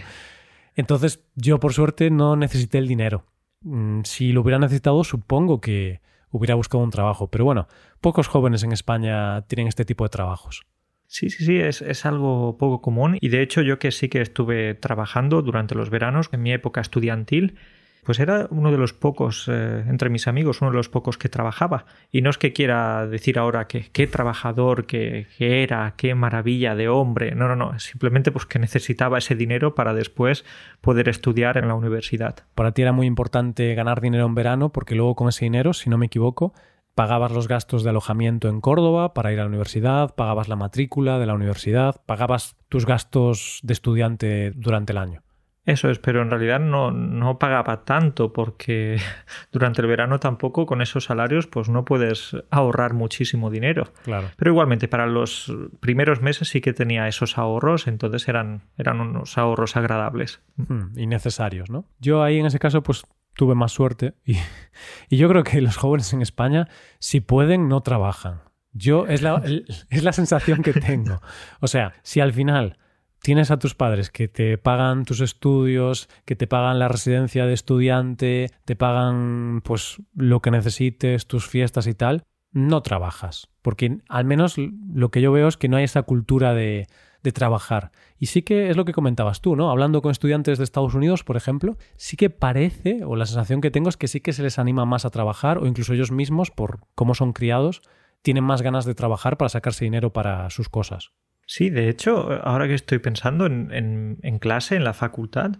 Entonces 0.76 1.24
yo 1.36 1.60
por 1.60 1.74
suerte 1.74 2.10
no 2.10 2.36
necesité 2.36 2.78
el 2.78 2.88
dinero. 2.88 3.26
Mm, 3.64 4.02
si 4.04 4.32
lo 4.32 4.42
hubiera 4.42 4.60
necesitado, 4.60 5.04
supongo 5.04 5.60
que 5.60 6.02
hubiera 6.32 6.56
buscado 6.56 6.84
un 6.84 6.90
trabajo, 6.90 7.30
pero 7.30 7.46
bueno, 7.46 7.68
pocos 8.00 8.28
jóvenes 8.28 8.64
en 8.64 8.72
España 8.72 9.42
tienen 9.48 9.68
este 9.68 9.86
tipo 9.86 10.04
de 10.04 10.10
trabajos. 10.10 10.64
Sí, 11.08 11.30
sí, 11.30 11.44
sí, 11.44 11.58
es, 11.58 11.82
es, 11.82 12.06
algo 12.06 12.58
poco 12.58 12.82
común 12.82 13.18
y 13.20 13.28
de 13.28 13.42
hecho 13.42 13.62
yo 13.62 13.80
que 13.80 13.92
sí 13.92 14.08
que 14.08 14.22
estuve 14.22 14.76
trabajando 14.76 15.42
durante 15.42 15.76
los 15.76 15.90
veranos 15.90 16.30
en 16.32 16.42
mi 16.42 16.54
época 16.54 16.80
estudiantil, 16.80 17.58
pues 18.04 18.20
era 18.20 18.48
uno 18.50 18.72
de 18.72 18.78
los 18.78 18.94
pocos, 18.94 19.48
eh, 19.48 19.84
entre 19.88 20.10
mis 20.10 20.28
amigos, 20.28 20.62
uno 20.62 20.72
de 20.72 20.78
los 20.78 20.90
pocos 20.90 21.18
que 21.18 21.30
trabajaba. 21.30 21.86
Y 22.12 22.22
no 22.22 22.30
es 22.30 22.38
que 22.38 22.54
quiera 22.54 23.06
decir 23.08 23.38
ahora 23.38 23.68
que 23.68 23.90
qué 23.92 24.08
trabajador 24.08 24.86
que, 24.86 25.28
que, 25.38 25.64
era, 25.64 25.94
qué 25.98 26.16
maravilla 26.16 26.76
de 26.76 26.90
hombre. 26.90 27.36
No, 27.36 27.48
no, 27.48 27.56
no. 27.56 27.78
Simplemente 27.80 28.32
pues 28.32 28.46
que 28.46 28.60
necesitaba 28.60 29.20
ese 29.20 29.36
dinero 29.36 29.76
para 29.76 29.94
después 29.94 30.46
poder 30.82 31.10
estudiar 31.10 31.58
en 31.58 31.68
la 31.68 31.76
universidad. 31.76 32.36
Para 32.56 32.72
ti 32.72 32.82
era 32.82 32.92
muy 32.92 33.08
importante 33.08 33.76
ganar 33.76 34.02
dinero 34.02 34.26
en 34.26 34.36
verano 34.36 34.70
porque 34.70 34.96
luego 34.96 35.16
con 35.16 35.30
ese 35.30 35.46
dinero, 35.46 35.74
si 35.74 35.90
no 35.90 35.98
me 35.98 36.08
equivoco, 36.08 36.54
pagabas 36.96 37.32
los 37.32 37.48
gastos 37.48 37.84
de 37.84 37.90
alojamiento 37.90 38.50
en 38.50 38.62
Córdoba 38.62 39.14
para 39.14 39.32
ir 39.32 39.40
a 39.40 39.44
la 39.44 39.50
universidad, 39.50 40.16
pagabas 40.16 40.48
la 40.48 40.56
matrícula 40.56 41.20
de 41.20 41.26
la 41.26 41.34
universidad, 41.34 42.02
pagabas 42.06 42.56
tus 42.70 42.86
gastos 42.86 43.60
de 43.64 43.74
estudiante 43.74 44.52
durante 44.56 44.92
el 44.92 44.98
año. 44.98 45.24
Eso 45.66 45.92
es, 45.92 46.00
pero 46.00 46.24
en 46.24 46.32
realidad 46.32 46.60
no, 46.60 46.90
no 46.92 47.38
pagaba 47.38 47.84
tanto 47.86 48.34
porque 48.34 49.00
durante 49.52 49.82
el 49.82 49.88
verano 49.88 50.20
tampoco 50.20 50.66
con 50.66 50.82
esos 50.82 51.06
salarios 51.06 51.46
pues 51.46 51.70
no 51.70 51.86
puedes 51.86 52.36
ahorrar 52.50 52.94
muchísimo 52.94 53.52
dinero. 53.52 53.92
Claro. 54.04 54.30
Pero 54.38 54.52
igualmente 54.52 54.88
para 54.88 55.06
los 55.06 55.54
primeros 55.80 56.22
meses 56.22 56.48
sí 56.48 56.62
que 56.62 56.74
tenía 56.74 57.08
esos 57.08 57.38
ahorros, 57.38 57.88
entonces 57.88 58.28
eran, 58.28 58.64
eran 58.78 59.02
unos 59.02 59.38
ahorros 59.38 59.78
agradables. 59.78 60.42
Hmm, 60.58 60.98
y 60.98 61.06
necesarios, 61.06 61.70
¿no? 61.70 61.86
Yo 62.00 62.24
ahí 62.24 62.40
en 62.40 62.48
ese 62.48 62.60
caso 62.60 62.82
pues 62.82 63.04
tuve 63.36 63.54
más 63.54 63.72
suerte 63.72 64.16
y, 64.26 64.38
y 65.10 65.18
yo 65.18 65.30
creo 65.30 65.44
que 65.44 65.62
los 65.62 65.78
jóvenes 65.78 66.12
en 66.14 66.24
España 66.24 66.68
si 66.98 67.22
pueden 67.22 67.70
no 67.70 67.82
trabajan. 67.82 68.42
Yo 68.74 69.06
es 69.06 69.22
la, 69.22 69.44
es 69.90 70.04
la 70.04 70.14
sensación 70.14 70.64
que 70.64 70.74
tengo. 70.74 71.22
O 71.60 71.68
sea, 71.68 71.94
si 72.02 72.20
al 72.20 72.34
final 72.34 72.78
tienes 73.22 73.52
a 73.52 73.60
tus 73.60 73.76
padres 73.76 74.10
que 74.10 74.28
te 74.28 74.58
pagan 74.58 75.06
tus 75.06 75.22
estudios, 75.22 76.10
que 76.26 76.36
te 76.36 76.48
pagan 76.48 76.80
la 76.80 76.88
residencia 76.88 77.46
de 77.46 77.54
estudiante, 77.54 78.50
te 78.66 78.76
pagan 78.76 79.62
pues 79.64 80.02
lo 80.16 80.42
que 80.42 80.52
necesites, 80.52 81.28
tus 81.28 81.48
fiestas 81.48 81.88
y 81.88 81.94
tal, 81.94 82.24
no 82.52 82.82
trabajas. 82.82 83.50
Porque 83.62 84.00
al 84.10 84.26
menos 84.26 84.56
lo 84.58 85.12
que 85.12 85.22
yo 85.22 85.32
veo 85.32 85.48
es 85.48 85.58
que 85.58 85.70
no 85.70 85.78
hay 85.78 85.86
esa 85.86 86.04
cultura 86.04 86.54
de, 86.54 86.88
trabajar. 87.34 87.92
Y 88.18 88.26
sí 88.26 88.42
que 88.42 88.72
es 88.72 88.78
lo 88.78 88.84
que 88.84 88.94
comentabas 88.94 89.42
tú, 89.42 89.56
¿no? 89.56 89.70
Hablando 89.70 90.02
con 90.02 90.10
estudiantes 90.10 90.58
de 90.58 90.64
Estados 90.64 90.96
Unidos, 90.96 91.24
por 91.24 91.38
ejemplo, 91.38 91.78
sí 91.96 92.18
que 92.18 92.32
parece, 92.32 93.04
o 93.06 93.16
la 93.16 93.28
sensación 93.28 93.62
que 93.62 93.70
tengo 93.70 93.90
es 93.90 93.98
que 93.98 94.08
sí 94.08 94.22
que 94.22 94.34
se 94.34 94.42
les 94.42 94.58
anima 94.58 94.86
más 94.86 95.06
a 95.06 95.12
trabajar, 95.12 95.60
o 95.60 95.68
incluso 95.68 95.94
ellos 95.94 96.12
mismos, 96.12 96.50
por 96.50 96.80
cómo 96.96 97.14
son 97.14 97.34
criados, 97.34 97.84
tienen 98.24 98.44
más 98.44 98.64
ganas 98.64 98.86
de 98.86 98.96
trabajar 98.96 99.38
para 99.38 99.50
sacarse 99.50 99.86
dinero 99.86 100.12
para 100.14 100.50
sus 100.50 100.68
cosas. 100.68 101.12
Sí, 101.52 101.70
de 101.70 101.90
hecho, 101.90 102.30
ahora 102.46 102.66
que 102.66 102.76
estoy 102.76 103.00
pensando 103.00 103.46
en, 103.46 104.18
en, 104.22 104.40
clase, 104.40 104.78
en 104.78 104.86
la 104.86 104.94
facultad, 104.94 105.58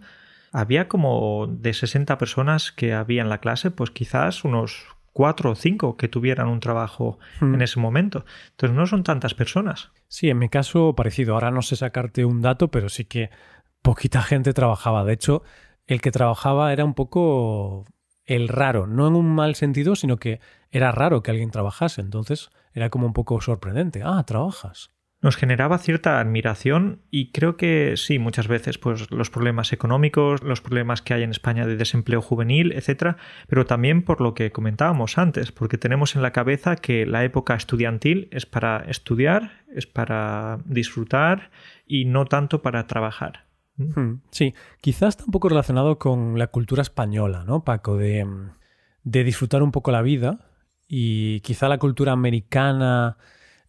había 0.50 0.88
como 0.88 1.46
de 1.46 1.74
60 1.74 2.16
personas 2.16 2.72
que 2.72 2.94
había 2.94 3.20
en 3.20 3.28
la 3.28 3.42
clase, 3.42 3.70
pues 3.70 3.90
quizás 3.90 4.42
unos 4.42 4.86
cuatro 5.12 5.50
o 5.50 5.54
cinco 5.54 5.98
que 5.98 6.08
tuvieran 6.08 6.48
un 6.48 6.60
trabajo 6.60 7.18
en 7.42 7.58
hmm. 7.58 7.60
ese 7.60 7.78
momento. 7.78 8.24
Entonces 8.52 8.74
no 8.74 8.86
son 8.86 9.04
tantas 9.04 9.34
personas. 9.34 9.90
Sí, 10.08 10.30
en 10.30 10.38
mi 10.38 10.48
caso 10.48 10.94
parecido. 10.94 11.34
Ahora 11.34 11.50
no 11.50 11.60
sé 11.60 11.76
sacarte 11.76 12.24
un 12.24 12.40
dato, 12.40 12.70
pero 12.70 12.88
sí 12.88 13.04
que 13.04 13.28
poquita 13.82 14.22
gente 14.22 14.54
trabajaba. 14.54 15.04
De 15.04 15.12
hecho, 15.12 15.42
el 15.86 16.00
que 16.00 16.10
trabajaba 16.10 16.72
era 16.72 16.86
un 16.86 16.94
poco 16.94 17.84
el 18.24 18.48
raro, 18.48 18.86
no 18.86 19.08
en 19.08 19.14
un 19.14 19.34
mal 19.34 19.56
sentido, 19.56 19.94
sino 19.94 20.16
que 20.16 20.40
era 20.70 20.90
raro 20.90 21.22
que 21.22 21.32
alguien 21.32 21.50
trabajase. 21.50 22.00
Entonces 22.00 22.48
era 22.72 22.88
como 22.88 23.06
un 23.06 23.12
poco 23.12 23.42
sorprendente. 23.42 24.00
Ah, 24.02 24.24
trabajas 24.24 24.88
nos 25.22 25.36
generaba 25.36 25.78
cierta 25.78 26.20
admiración 26.20 27.00
y 27.10 27.30
creo 27.30 27.56
que 27.56 27.94
sí, 27.96 28.18
muchas 28.18 28.48
veces 28.48 28.76
pues 28.76 29.10
los 29.12 29.30
problemas 29.30 29.72
económicos, 29.72 30.42
los 30.42 30.60
problemas 30.60 31.00
que 31.00 31.14
hay 31.14 31.22
en 31.22 31.30
España 31.30 31.64
de 31.64 31.76
desempleo 31.76 32.20
juvenil, 32.20 32.72
etcétera, 32.72 33.16
pero 33.46 33.64
también 33.64 34.02
por 34.02 34.20
lo 34.20 34.34
que 34.34 34.50
comentábamos 34.50 35.18
antes, 35.18 35.52
porque 35.52 35.78
tenemos 35.78 36.16
en 36.16 36.22
la 36.22 36.32
cabeza 36.32 36.74
que 36.74 37.06
la 37.06 37.24
época 37.24 37.54
estudiantil 37.54 38.28
es 38.32 38.46
para 38.46 38.78
estudiar, 38.88 39.62
es 39.72 39.86
para 39.86 40.58
disfrutar 40.64 41.52
y 41.86 42.04
no 42.04 42.24
tanto 42.24 42.60
para 42.60 42.88
trabajar. 42.88 43.46
Hmm, 43.76 44.16
sí, 44.30 44.54
quizás 44.80 45.10
está 45.10 45.24
un 45.24 45.30
poco 45.30 45.48
relacionado 45.48 45.98
con 45.98 46.36
la 46.36 46.48
cultura 46.48 46.82
española, 46.82 47.44
¿no, 47.46 47.62
Paco? 47.62 47.96
De, 47.96 48.26
de 49.04 49.24
disfrutar 49.24 49.62
un 49.62 49.70
poco 49.70 49.92
la 49.92 50.02
vida 50.02 50.50
y 50.88 51.40
quizá 51.40 51.68
la 51.68 51.78
cultura 51.78 52.10
americana 52.10 53.16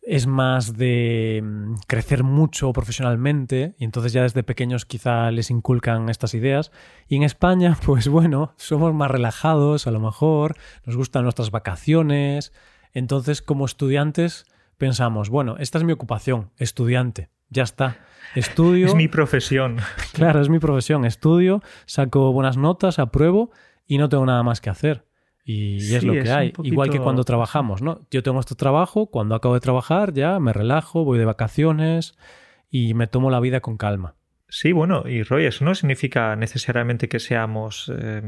es 0.05 0.27
más 0.27 0.77
de 0.77 1.41
mm, 1.43 1.75
crecer 1.87 2.23
mucho 2.23 2.73
profesionalmente 2.73 3.75
y 3.77 3.85
entonces 3.85 4.13
ya 4.13 4.23
desde 4.23 4.43
pequeños 4.43 4.85
quizá 4.85 5.31
les 5.31 5.49
inculcan 5.49 6.09
estas 6.09 6.33
ideas. 6.33 6.71
Y 7.07 7.15
en 7.15 7.23
España, 7.23 7.77
pues 7.85 8.07
bueno, 8.07 8.53
somos 8.57 8.93
más 8.93 9.09
relajados 9.09 9.87
a 9.87 9.91
lo 9.91 9.99
mejor, 9.99 10.55
nos 10.85 10.95
gustan 10.95 11.23
nuestras 11.23 11.51
vacaciones. 11.51 12.53
Entonces 12.93 13.41
como 13.41 13.65
estudiantes 13.65 14.45
pensamos, 14.77 15.29
bueno, 15.29 15.55
esta 15.59 15.77
es 15.77 15.83
mi 15.83 15.93
ocupación, 15.93 16.51
estudiante, 16.57 17.29
ya 17.49 17.63
está. 17.63 17.97
Estudio. 18.35 18.87
Es 18.87 18.95
mi 18.95 19.07
profesión. 19.07 19.77
Claro, 20.13 20.41
es 20.41 20.49
mi 20.49 20.59
profesión. 20.59 21.05
Estudio, 21.05 21.61
saco 21.85 22.31
buenas 22.33 22.57
notas, 22.57 22.99
apruebo 22.99 23.51
y 23.85 23.97
no 23.97 24.09
tengo 24.09 24.25
nada 24.25 24.43
más 24.43 24.59
que 24.59 24.69
hacer. 24.69 25.05
Y 25.45 25.93
es 25.93 26.03
lo 26.03 26.13
que 26.13 26.31
hay. 26.31 26.53
Igual 26.63 26.89
que 26.89 26.99
cuando 26.99 27.23
trabajamos, 27.23 27.81
¿no? 27.81 27.99
Yo 28.09 28.23
tengo 28.23 28.39
este 28.39 28.55
trabajo, 28.55 29.07
cuando 29.07 29.35
acabo 29.35 29.53
de 29.53 29.59
trabajar 29.59 30.13
ya 30.13 30.39
me 30.39 30.53
relajo, 30.53 31.03
voy 31.03 31.19
de 31.19 31.25
vacaciones 31.25 32.17
y 32.69 32.93
me 32.93 33.07
tomo 33.07 33.29
la 33.29 33.39
vida 33.39 33.59
con 33.59 33.77
calma. 33.77 34.15
Sí, 34.47 34.71
bueno, 34.71 35.03
y 35.07 35.23
Roy, 35.23 35.45
eso 35.45 35.65
no 35.65 35.73
significa 35.73 36.35
necesariamente 36.35 37.09
que 37.09 37.19
seamos 37.19 37.91
eh, 37.97 38.21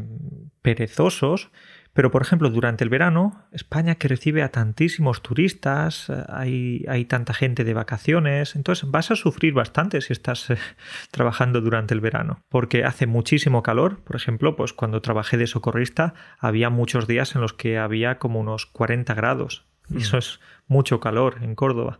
perezosos, 0.63 1.51
pero, 1.95 2.11
por 2.11 2.21
ejemplo, 2.21 2.49
durante 2.49 2.83
el 2.83 2.89
verano, 2.89 3.45
España 3.53 3.95
que 3.95 4.09
recibe 4.09 4.43
a 4.43 4.49
tantísimos 4.49 5.21
turistas, 5.21 6.09
eh, 6.09 6.25
hay, 6.27 6.83
hay 6.89 7.05
tanta 7.05 7.33
gente 7.33 7.63
de 7.63 7.73
vacaciones, 7.73 8.57
entonces 8.57 8.91
vas 8.91 9.11
a 9.11 9.15
sufrir 9.15 9.53
bastante 9.53 10.01
si 10.01 10.11
estás 10.11 10.49
eh, 10.49 10.57
trabajando 11.11 11.61
durante 11.61 11.93
el 11.93 12.01
verano, 12.01 12.41
porque 12.49 12.83
hace 12.83 13.07
muchísimo 13.07 13.63
calor. 13.63 14.03
Por 14.03 14.17
ejemplo, 14.17 14.57
pues 14.57 14.73
cuando 14.73 15.01
trabajé 15.01 15.37
de 15.37 15.47
socorrista 15.47 16.13
había 16.37 16.69
muchos 16.69 17.07
días 17.07 17.33
en 17.33 17.39
los 17.39 17.53
que 17.53 17.77
había 17.77 18.19
como 18.19 18.41
unos 18.41 18.65
40 18.65 19.13
grados. 19.13 19.65
Y 19.89 19.99
eso 19.99 20.17
mm. 20.17 20.19
es 20.19 20.41
mucho 20.67 20.99
calor 20.99 21.37
en 21.43 21.55
Córdoba. 21.55 21.99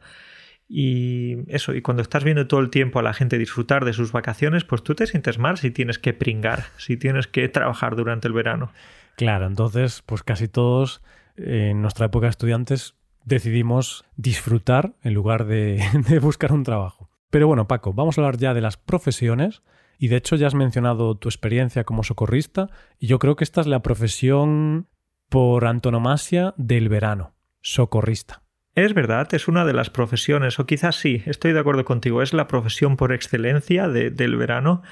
Y 0.68 1.38
eso, 1.48 1.74
y 1.74 1.82
cuando 1.82 2.02
estás 2.02 2.26
viendo 2.26 2.48
todo 2.48 2.60
el 2.60 2.70
tiempo 2.70 3.00
a 3.00 3.04
la 3.04 3.14
gente 3.14 3.38
disfrutar 3.38 3.86
de 3.86 3.94
sus 3.94 4.12
vacaciones, 4.12 4.66
pues 4.66 4.84
tú 4.84 4.94
te 4.94 5.08
sientes 5.08 5.38
mal 5.38 5.58
si 5.58 5.72
tienes 5.72 6.00
que 6.00 6.12
pringar, 6.14 6.66
si 6.76 6.98
tienes 6.98 7.28
que 7.28 7.48
trabajar 7.48 7.96
durante 7.96 8.28
el 8.28 8.34
verano. 8.34 8.74
Claro, 9.16 9.48
entonces, 9.48 10.04
pues 10.06 10.24
casi 10.24 10.48
todos 10.48 11.02
en 11.38 11.82
nuestra 11.82 12.08
época 12.08 12.28
de 12.28 12.32
estudiantes 12.32 12.96
decidimos 13.24 14.06
disfrutar 14.16 14.94
en 15.02 15.14
lugar 15.14 15.46
de, 15.46 15.82
buscar 16.22 16.54
un 16.54 16.64
trabajo. 16.64 17.10
Pero 17.30 17.48
bueno, 17.48 17.68
Paco, 17.68 17.94
vamos 17.94 18.18
a 18.18 18.22
hablar 18.22 18.38
ya 18.38 18.54
de 18.54 18.62
las 18.62 18.78
profesiones. 18.78 19.62
Y 19.98 20.10
de 20.10 20.18
hecho 20.18 20.36
ya 20.36 20.48
has 20.48 20.56
mencionado 20.56 21.16
tu 21.16 21.30
experiencia 21.30 21.86
como 21.86 22.04
socorrista 22.04 22.70
y 23.00 23.08
yo 23.08 23.18
creo 23.18 23.38
que 23.38 23.46
esta 23.46 23.62
es 23.62 23.68
la 23.68 23.82
profesión 23.82 24.90
por 25.30 25.66
antonomasia 25.66 26.54
del 26.58 26.90
verano, 26.90 27.34
socorrista. 27.62 28.44
Es 28.76 28.94
verdad, 28.94 29.34
es 29.34 29.48
una 29.48 29.64
de 29.64 29.72
las 29.72 29.90
profesiones, 29.90 30.60
o 30.60 30.66
quizás 30.66 30.98
sí, 30.98 31.24
estoy 31.26 31.54
de 31.54 31.60
acuerdo 31.60 31.86
contigo, 31.86 32.22
es 32.22 32.34
la 32.34 32.48
profesión 32.48 32.98
por 32.98 33.14
excelencia 33.14 33.88
del 33.88 34.36
verano 34.36 34.84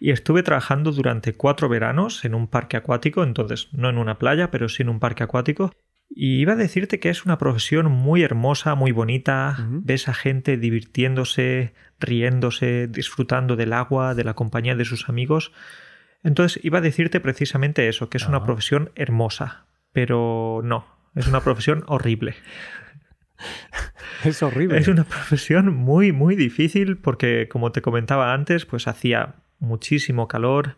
y 0.00 0.10
estuve 0.10 0.42
trabajando 0.42 0.92
durante 0.92 1.34
cuatro 1.34 1.68
veranos 1.68 2.24
en 2.24 2.34
un 2.34 2.46
parque 2.46 2.76
acuático, 2.76 3.22
entonces 3.24 3.68
no 3.72 3.88
en 3.88 3.98
una 3.98 4.18
playa, 4.18 4.50
pero 4.50 4.68
sí 4.68 4.82
en 4.82 4.88
un 4.88 5.00
parque 5.00 5.24
acuático. 5.24 5.72
Y 6.10 6.40
iba 6.40 6.54
a 6.54 6.56
decirte 6.56 7.00
que 7.00 7.10
es 7.10 7.24
una 7.24 7.38
profesión 7.38 7.90
muy 7.90 8.22
hermosa, 8.22 8.74
muy 8.74 8.92
bonita. 8.92 9.56
Ves 9.68 10.08
a 10.08 10.14
gente 10.14 10.56
divirtiéndose, 10.56 11.74
riéndose, 12.00 12.86
disfrutando 12.88 13.56
del 13.56 13.74
agua, 13.74 14.14
de 14.14 14.24
la 14.24 14.34
compañía 14.34 14.74
de 14.74 14.86
sus 14.86 15.08
amigos. 15.08 15.52
Entonces 16.22 16.64
iba 16.64 16.78
a 16.78 16.82
decirte 16.82 17.20
precisamente 17.20 17.88
eso, 17.88 18.08
que 18.08 18.16
es 18.16 18.26
una 18.26 18.42
profesión 18.42 18.90
hermosa, 18.94 19.66
pero 19.92 20.62
no, 20.64 20.86
es 21.14 21.28
una 21.28 21.40
profesión 21.40 21.84
horrible. 21.86 22.34
Es 24.24 24.42
horrible. 24.42 24.78
Es 24.78 24.88
una 24.88 25.04
profesión 25.04 25.72
muy, 25.72 26.10
muy 26.10 26.34
difícil 26.34 26.96
porque, 26.96 27.46
como 27.48 27.70
te 27.70 27.82
comentaba 27.82 28.34
antes, 28.34 28.66
pues 28.66 28.88
hacía 28.88 29.36
muchísimo 29.58 30.28
calor. 30.28 30.76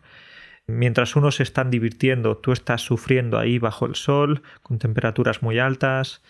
Mientras 0.67 1.15
unos 1.15 1.35
se 1.35 1.43
están 1.43 1.69
divirtiendo, 1.69 2.37
tú 2.37 2.51
estás 2.51 2.81
sufriendo 2.81 3.37
ahí 3.37 3.59
bajo 3.59 3.85
el 3.85 3.95
sol, 3.95 4.43
con 4.61 4.79
temperaturas 4.79 5.41
muy 5.41 5.59
altas. 5.59 6.21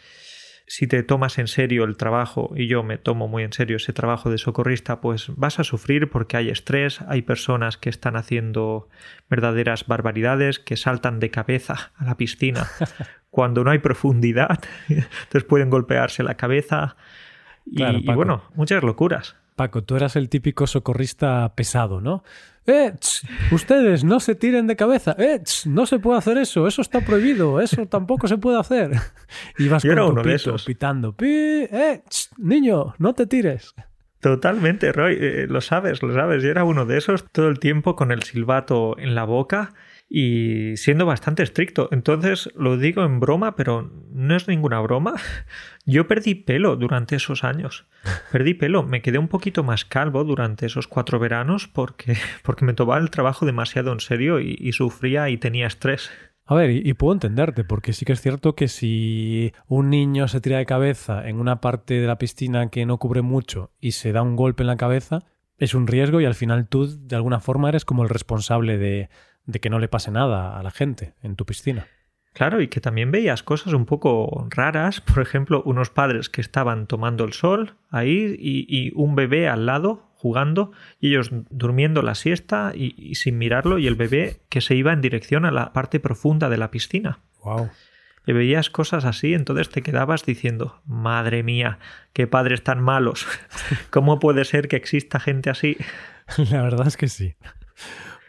Si 0.68 0.88
te 0.88 1.04
tomas 1.04 1.38
en 1.38 1.48
serio 1.48 1.84
el 1.84 1.98
trabajo, 1.98 2.54
y 2.56 2.68
yo 2.68 2.82
me 2.82 2.98
tomo 2.98 3.28
muy 3.28 3.44
en 3.44 3.52
serio 3.52 3.76
ese 3.76 3.92
trabajo 3.92 4.30
de 4.32 4.38
socorrista, 4.38 5.02
pues 5.02 5.28
vas 5.36 5.60
a 5.60 5.66
sufrir 5.66 6.10
porque 6.10 6.38
hay 6.38 6.50
estrés, 6.50 7.02
hay 7.02 7.24
personas 7.24 7.78
que 7.78 7.90
están 7.90 8.16
haciendo 8.16 8.88
verdaderas 9.30 9.86
barbaridades, 9.86 10.60
que 10.60 10.78
saltan 10.78 11.20
de 11.20 11.30
cabeza 11.30 11.92
a 11.98 12.06
la 12.06 12.16
piscina 12.16 12.68
cuando 13.30 13.64
no 13.64 13.72
hay 13.72 13.80
profundidad, 13.80 14.60
entonces 14.88 15.44
pueden 15.44 15.70
golpearse 15.70 16.24
la 16.24 16.36
cabeza. 16.36 16.96
y 17.66 18.06
bueno, 18.14 18.44
muchas 18.56 18.82
locuras. 18.82 19.41
Paco, 19.62 19.84
tú 19.84 19.96
eras 19.96 20.16
el 20.16 20.28
típico 20.28 20.66
socorrista 20.66 21.54
pesado, 21.54 22.02
¿no? 22.02 22.24
¡Eh! 22.66 22.94
ustedes 23.52 24.04
no 24.04 24.20
se 24.20 24.34
tiren 24.34 24.66
de 24.66 24.76
cabeza. 24.76 25.16
¡Eh! 25.20 25.40
no 25.66 25.86
se 25.86 26.00
puede 26.00 26.18
hacer 26.18 26.40
eso. 26.40 26.66
Eso 26.66 26.82
está 26.82 27.02
prohibido. 27.02 27.62
Eso 27.62 27.86
tampoco 27.86 28.28
se 28.28 28.40
puede 28.40 28.60
hacer. 28.60 28.90
Y 29.60 29.68
vas 29.68 29.86
con 29.86 30.16
tu 30.16 30.22
pito, 30.24 30.56
pitando. 30.66 31.16
¡Eh! 31.20 32.02
niño, 32.40 32.96
no 32.98 33.14
te 33.14 33.28
tires. 33.28 33.76
Totalmente, 34.20 34.92
Roy. 34.92 35.16
Eh, 35.22 35.46
lo 35.48 35.62
sabes, 35.62 36.02
lo 36.02 36.12
sabes. 36.12 36.42
Yo 36.42 36.50
era 36.50 36.64
uno 36.64 36.88
de 36.88 36.98
esos 36.98 37.24
todo 37.32 37.48
el 37.48 37.60
tiempo 37.60 37.96
con 37.96 38.12
el 38.12 38.24
silbato 38.24 38.98
en 38.98 39.14
la 39.14 39.26
boca 39.26 39.74
y 40.14 40.76
siendo 40.76 41.06
bastante 41.06 41.42
estricto. 41.42 41.88
Entonces 41.94 42.50
lo 42.58 42.78
digo 42.78 43.06
en 43.06 43.22
broma, 43.22 43.56
pero 43.56 43.90
no 44.12 44.36
es 44.36 44.46
ninguna 44.50 44.82
broma. 44.82 45.16
Yo 45.86 46.06
perdí 46.06 46.36
pelo 46.36 46.76
durante 46.76 47.16
esos 47.16 47.46
años. 47.46 47.86
Perdí 48.30 48.54
pelo. 48.54 48.84
Me 48.84 49.02
quedé 49.02 49.20
un 49.20 49.30
poquito 49.30 49.64
más 49.64 49.86
calvo 49.86 50.26
durante 50.26 50.66
esos 50.66 50.90
cuatro 50.90 51.18
veranos 51.18 51.70
porque, 51.70 52.18
porque 52.44 52.66
me 52.66 52.74
tomaba 52.74 53.00
el 53.00 53.10
trabajo 53.10 53.46
demasiado 53.46 53.94
en 53.94 54.02
serio 54.02 54.42
y, 54.42 54.70
sufría 54.74 55.30
y 55.30 55.38
tenía 55.38 55.68
estrés. 55.68 56.12
A 56.46 56.56
ver, 56.56 56.72
y, 56.72 56.94
puedo 56.94 57.14
entenderte, 57.14 57.64
porque 57.64 57.94
sí 57.94 58.04
que 58.04 58.12
es 58.12 58.20
cierto 58.20 58.54
que 58.54 58.68
si 58.68 59.54
un 59.68 59.90
niño 59.90 60.28
se 60.28 60.42
tira 60.42 60.58
de 60.58 60.66
cabeza 60.66 61.26
en 61.30 61.40
una 61.40 61.62
parte 61.62 61.94
de 62.02 62.08
la 62.08 62.18
piscina 62.18 62.70
que 62.70 62.86
no 62.86 62.98
cubre 62.98 63.22
mucho 63.22 63.72
y 63.80 63.94
se 63.94 64.12
da 64.12 64.22
un 64.24 64.36
golpe 64.36 64.64
en 64.64 64.68
la 64.68 64.76
cabeza, 64.76 65.20
es 65.58 65.74
un 65.74 65.88
riesgo 65.88 66.20
y 66.20 66.26
al 66.26 66.36
final 66.36 66.68
tú 66.68 66.88
de 67.00 67.16
alguna 67.16 67.40
forma 67.40 67.70
eres 67.70 67.86
como 67.86 68.04
el 68.04 68.10
responsable 68.10 68.78
de, 68.78 69.10
de 69.46 69.60
que 69.60 69.70
no 69.70 69.80
le 69.80 69.88
pase 69.88 70.12
nada 70.12 70.58
a 70.58 70.64
la 70.64 70.72
gente 70.72 71.14
en 71.22 71.36
tu 71.36 71.46
piscina. 71.46 71.88
Claro, 72.34 72.62
y 72.62 72.70
que 72.70 72.80
también 72.80 73.12
veías 73.12 73.44
cosas 73.44 73.74
un 73.74 73.86
poco 73.86 74.48
raras, 74.50 75.02
por 75.02 75.22
ejemplo, 75.22 75.62
unos 75.66 75.90
padres 75.90 76.30
que 76.30 76.40
estaban 76.40 76.88
tomando 76.88 77.26
el 77.26 77.34
sol 77.34 77.76
ahí 77.90 78.36
y, 78.40 78.92
un 78.96 79.16
bebé 79.16 79.50
al 79.50 79.66
lado 79.66 80.12
jugando 80.16 80.72
y 81.00 81.10
ellos 81.10 81.30
durmiendo 81.50 82.02
la 82.02 82.16
siesta 82.16 82.72
y, 82.74 83.16
sin 83.16 83.38
mirarlo 83.38 83.80
y 83.80 83.88
el 83.88 83.96
bebé 83.96 84.42
que 84.50 84.62
se 84.62 84.76
iba 84.76 84.94
en 84.94 85.02
dirección 85.02 85.46
a 85.46 85.52
la 85.52 85.74
parte 85.74 86.00
profunda 86.00 86.50
de 86.50 86.58
la 86.58 86.72
piscina. 86.72 87.20
Wow. 87.44 87.70
Y 88.26 88.34
veías 88.34 88.70
cosas 88.70 89.04
así, 89.04 89.34
entonces 89.34 89.70
te 89.70 89.82
quedabas 89.82 90.24
diciendo, 90.26 90.82
madre 90.86 91.44
mía, 91.44 91.80
qué 92.14 92.28
padres 92.28 92.64
tan 92.64 92.80
malos. 92.82 93.28
¿Cómo 93.90 94.20
puede 94.20 94.46
ser 94.46 94.70
que 94.70 94.78
exista 94.78 95.20
gente 95.20 95.50
así? 95.50 95.76
La 96.52 96.62
verdad 96.62 96.88
es 96.88 96.96
que 96.96 97.10
sí. 97.10 97.36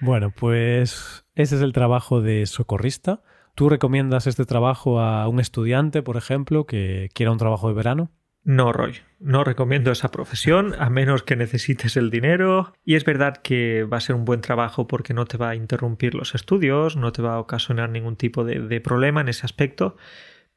Bueno, 0.02 0.32
pues 0.32 1.24
ese 1.36 1.54
es 1.54 1.62
el 1.62 1.72
trabajo 1.72 2.20
de 2.20 2.44
socorrista. 2.46 3.22
¿Tú 3.54 3.68
recomiendas 3.68 4.26
este 4.26 4.44
trabajo 4.44 4.98
a 4.98 5.28
un 5.28 5.38
estudiante, 5.38 6.02
por 6.02 6.16
ejemplo, 6.16 6.66
que 6.66 7.08
quiera 7.14 7.30
un 7.30 7.38
trabajo 7.38 7.68
de 7.68 7.74
verano? 7.74 8.10
No, 8.42 8.72
Roy, 8.72 8.96
no 9.20 9.44
recomiendo 9.44 9.92
esa 9.92 10.10
profesión 10.10 10.74
a 10.76 10.90
menos 10.90 11.22
que 11.22 11.36
necesites 11.36 11.96
el 11.96 12.10
dinero. 12.10 12.72
Y 12.84 12.96
es 12.96 13.04
verdad 13.04 13.36
que 13.36 13.84
va 13.84 13.98
a 13.98 14.00
ser 14.00 14.16
un 14.16 14.24
buen 14.24 14.40
trabajo 14.40 14.88
porque 14.88 15.14
no 15.14 15.24
te 15.24 15.38
va 15.38 15.50
a 15.50 15.54
interrumpir 15.54 16.16
los 16.16 16.34
estudios, 16.34 16.96
no 16.96 17.12
te 17.12 17.22
va 17.22 17.34
a 17.34 17.38
ocasionar 17.38 17.88
ningún 17.88 18.16
tipo 18.16 18.42
de, 18.42 18.58
de 18.58 18.80
problema 18.80 19.20
en 19.20 19.28
ese 19.28 19.46
aspecto, 19.46 19.96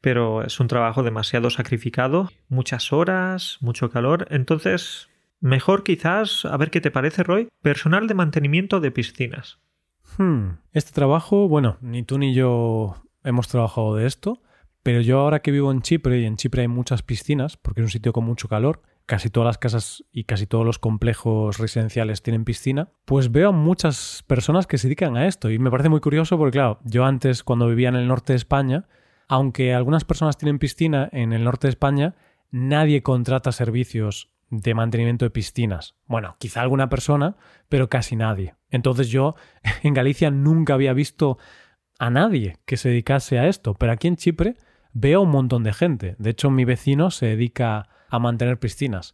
pero 0.01 0.43
es 0.43 0.59
un 0.59 0.67
trabajo 0.67 1.03
demasiado 1.03 1.51
sacrificado, 1.51 2.31
muchas 2.49 2.91
horas, 2.91 3.59
mucho 3.61 3.91
calor. 3.91 4.25
Entonces, 4.31 5.07
Mejor 5.45 5.83
quizás, 5.83 6.43
a 6.45 6.57
ver 6.57 6.71
qué 6.71 6.81
te 6.81 6.89
parece, 6.89 7.21
Roy, 7.21 7.49
personal 7.61 8.07
de 8.07 8.15
mantenimiento 8.15 8.79
de 8.79 8.89
piscinas. 8.89 9.59
Hmm. 10.17 10.53
Este 10.71 10.91
trabajo, 10.91 11.47
bueno, 11.47 11.77
ni 11.81 12.01
tú 12.01 12.17
ni 12.17 12.33
yo 12.33 12.95
hemos 13.23 13.47
trabajado 13.47 13.95
de 13.95 14.07
esto, 14.07 14.41
pero 14.81 15.01
yo 15.01 15.19
ahora 15.19 15.43
que 15.43 15.51
vivo 15.51 15.71
en 15.71 15.83
Chipre, 15.83 16.19
y 16.19 16.25
en 16.25 16.37
Chipre 16.37 16.63
hay 16.63 16.67
muchas 16.67 17.03
piscinas, 17.03 17.57
porque 17.57 17.81
es 17.81 17.85
un 17.85 17.91
sitio 17.91 18.11
con 18.11 18.25
mucho 18.25 18.47
calor, 18.47 18.81
casi 19.05 19.29
todas 19.29 19.45
las 19.45 19.59
casas 19.59 20.03
y 20.11 20.23
casi 20.23 20.47
todos 20.47 20.65
los 20.65 20.79
complejos 20.79 21.59
residenciales 21.59 22.23
tienen 22.23 22.43
piscina, 22.43 22.89
pues 23.05 23.31
veo 23.31 23.49
a 23.49 23.51
muchas 23.51 24.23
personas 24.25 24.65
que 24.65 24.79
se 24.79 24.87
dedican 24.87 25.15
a 25.15 25.27
esto 25.27 25.51
y 25.51 25.59
me 25.59 25.69
parece 25.69 25.89
muy 25.89 25.99
curioso 25.99 26.39
porque 26.39 26.53
claro, 26.53 26.79
yo 26.85 27.05
antes 27.05 27.43
cuando 27.43 27.67
vivía 27.67 27.89
en 27.89 27.97
el 27.97 28.07
norte 28.07 28.33
de 28.33 28.37
España, 28.37 28.87
aunque 29.27 29.75
algunas 29.75 30.05
personas 30.05 30.39
tienen 30.39 30.57
piscina 30.57 31.07
en 31.11 31.33
el 31.33 31.43
norte 31.43 31.67
de 31.67 31.69
España, 31.69 32.15
nadie 32.49 33.03
contrata 33.03 33.51
servicios 33.51 34.31
de 34.49 34.73
mantenimiento 34.73 35.25
de 35.25 35.31
piscinas. 35.31 35.95
Bueno, 36.05 36.35
quizá 36.39 36.61
alguna 36.61 36.89
persona, 36.89 37.35
pero 37.69 37.89
casi 37.89 38.15
nadie. 38.15 38.55
Entonces 38.69 39.09
yo 39.09 39.35
en 39.83 39.93
Galicia 39.93 40.31
nunca 40.31 40.73
había 40.73 40.93
visto 40.93 41.37
a 41.99 42.09
nadie 42.09 42.57
que 42.65 42.77
se 42.77 42.89
dedicase 42.89 43.39
a 43.39 43.47
esto, 43.47 43.73
pero 43.73 43.91
aquí 43.91 44.07
en 44.07 44.17
Chipre 44.17 44.55
veo 44.93 45.21
un 45.21 45.31
montón 45.31 45.63
de 45.63 45.73
gente. 45.73 46.15
De 46.19 46.31
hecho, 46.31 46.49
mi 46.49 46.65
vecino 46.65 47.11
se 47.11 47.27
dedica 47.27 47.89
a 48.09 48.19
mantener 48.19 48.59
piscinas. 48.59 49.13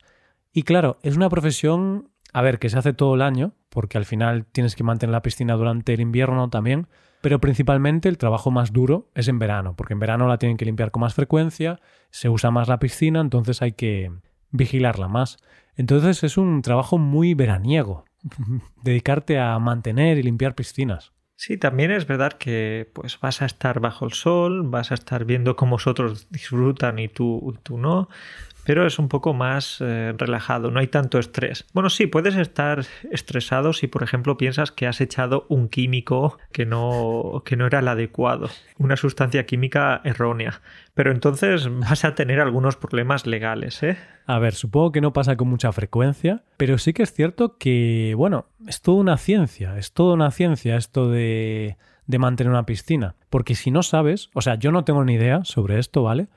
Y 0.54 0.64
claro, 0.64 1.00
es 1.02 1.16
una 1.16 1.30
profesión, 1.30 2.12
a 2.34 2.42
ver, 2.42 2.60
que 2.60 2.70
se 2.70 2.78
hace 2.78 2.94
todo 2.94 3.16
el 3.16 3.22
año, 3.22 3.54
porque 3.70 3.98
al 3.98 4.06
final 4.06 4.46
tienes 4.46 4.76
que 4.76 4.84
mantener 4.84 5.14
la 5.14 5.22
piscina 5.22 5.56
durante 5.56 5.94
el 5.94 6.02
invierno 6.02 6.50
también, 6.50 6.88
pero 7.22 7.40
principalmente 7.40 8.10
el 8.10 8.18
trabajo 8.18 8.52
más 8.52 8.74
duro 8.74 9.10
es 9.16 9.28
en 9.28 9.40
verano, 9.40 9.76
porque 9.76 9.94
en 9.94 10.00
verano 10.00 10.28
la 10.28 10.38
tienen 10.38 10.58
que 10.58 10.66
limpiar 10.66 10.92
con 10.92 11.02
más 11.02 11.14
frecuencia, 11.14 11.80
se 12.10 12.30
usa 12.30 12.52
más 12.52 12.68
la 12.68 12.80
piscina, 12.80 13.22
entonces 13.22 13.62
hay 13.62 13.74
que 13.74 14.12
vigilarla 14.52 15.08
más. 15.08 15.38
Entonces 15.76 16.24
es 16.24 16.38
un 16.38 16.62
trabajo 16.62 16.98
muy 16.98 17.34
veraniego, 17.34 18.06
dedicarte 18.84 19.40
a 19.40 19.58
mantener 19.60 20.18
y 20.18 20.24
limpiar 20.24 20.56
piscinas. 20.56 21.12
Sí, 21.36 21.58
también 21.58 21.90
es 21.90 22.06
verdad 22.06 22.34
que 22.34 22.88
pues 22.94 23.20
vas 23.20 23.42
a 23.42 23.48
estar 23.48 23.80
bajo 23.80 24.06
el 24.06 24.14
sol, 24.14 24.62
vas 24.70 24.92
a 24.92 24.94
estar 24.94 25.26
viendo 25.26 25.56
cómo 25.56 25.78
otros 25.84 26.30
disfrutan 26.30 27.00
y 27.00 27.08
tú, 27.08 27.58
tú 27.64 27.80
no, 27.80 28.10
pero 28.66 28.86
es 28.86 29.00
un 29.00 29.08
poco 29.08 29.34
más 29.34 29.78
eh, 29.82 30.14
relajado, 30.18 30.72
no 30.72 30.80
hay 30.80 30.88
tanto 30.88 31.20
estrés. 31.20 31.66
Bueno, 31.74 31.90
sí, 31.90 32.08
puedes 32.08 32.36
estar 32.36 32.86
estresado 33.12 33.74
si, 33.74 33.88
por 33.88 34.04
ejemplo, 34.04 34.38
piensas 34.38 34.72
que 34.72 34.88
has 34.88 35.02
echado 35.02 35.46
un 35.50 35.70
químico 35.70 36.38
que 36.52 36.66
no, 36.66 37.44
que 37.46 37.56
no 37.56 37.66
era 37.66 37.80
el 37.80 37.88
adecuado, 37.88 38.50
una 38.78 38.98
sustancia 38.98 39.46
química 39.46 40.02
errónea, 40.04 40.62
pero 40.94 41.12
entonces 41.12 41.68
vas 41.80 42.06
a 42.06 42.16
tener 42.16 42.40
algunos 42.40 42.76
problemas 42.76 43.26
legales, 43.26 43.82
¿eh? 43.84 43.98
A 44.28 44.40
ver, 44.40 44.54
supongo 44.54 44.92
que 44.92 45.02
no 45.02 45.14
pasa 45.14 45.36
con 45.36 45.50
mucha 45.50 45.72
frecuencia, 45.72 46.44
pero 46.58 46.78
sí 46.78 46.94
que 46.94 47.04
es 47.04 47.14
cierto 47.14 47.58
que, 47.58 48.14
bueno, 48.16 48.46
es 48.68 48.82
toda 48.82 49.00
una 49.00 49.18
ciencia, 49.18 49.78
es 49.78 49.94
toda 49.94 50.14
una 50.14 50.32
ciencia 50.32 50.78
esto 50.78 51.10
de, 51.10 51.78
de 52.06 52.20
mantener 52.20 52.52
una 52.52 52.66
piscina, 52.66 53.16
porque 53.30 53.56
si 53.56 53.72
no 53.72 53.84
sabes, 53.84 54.30
o 54.34 54.42
sea, 54.42 54.56
yo 54.56 54.72
no 54.72 54.84
tengo 54.84 55.04
ni 55.04 55.16
idea 55.16 55.44
sobre 55.44 55.80
esto, 55.80 56.04
¿vale? 56.04 56.28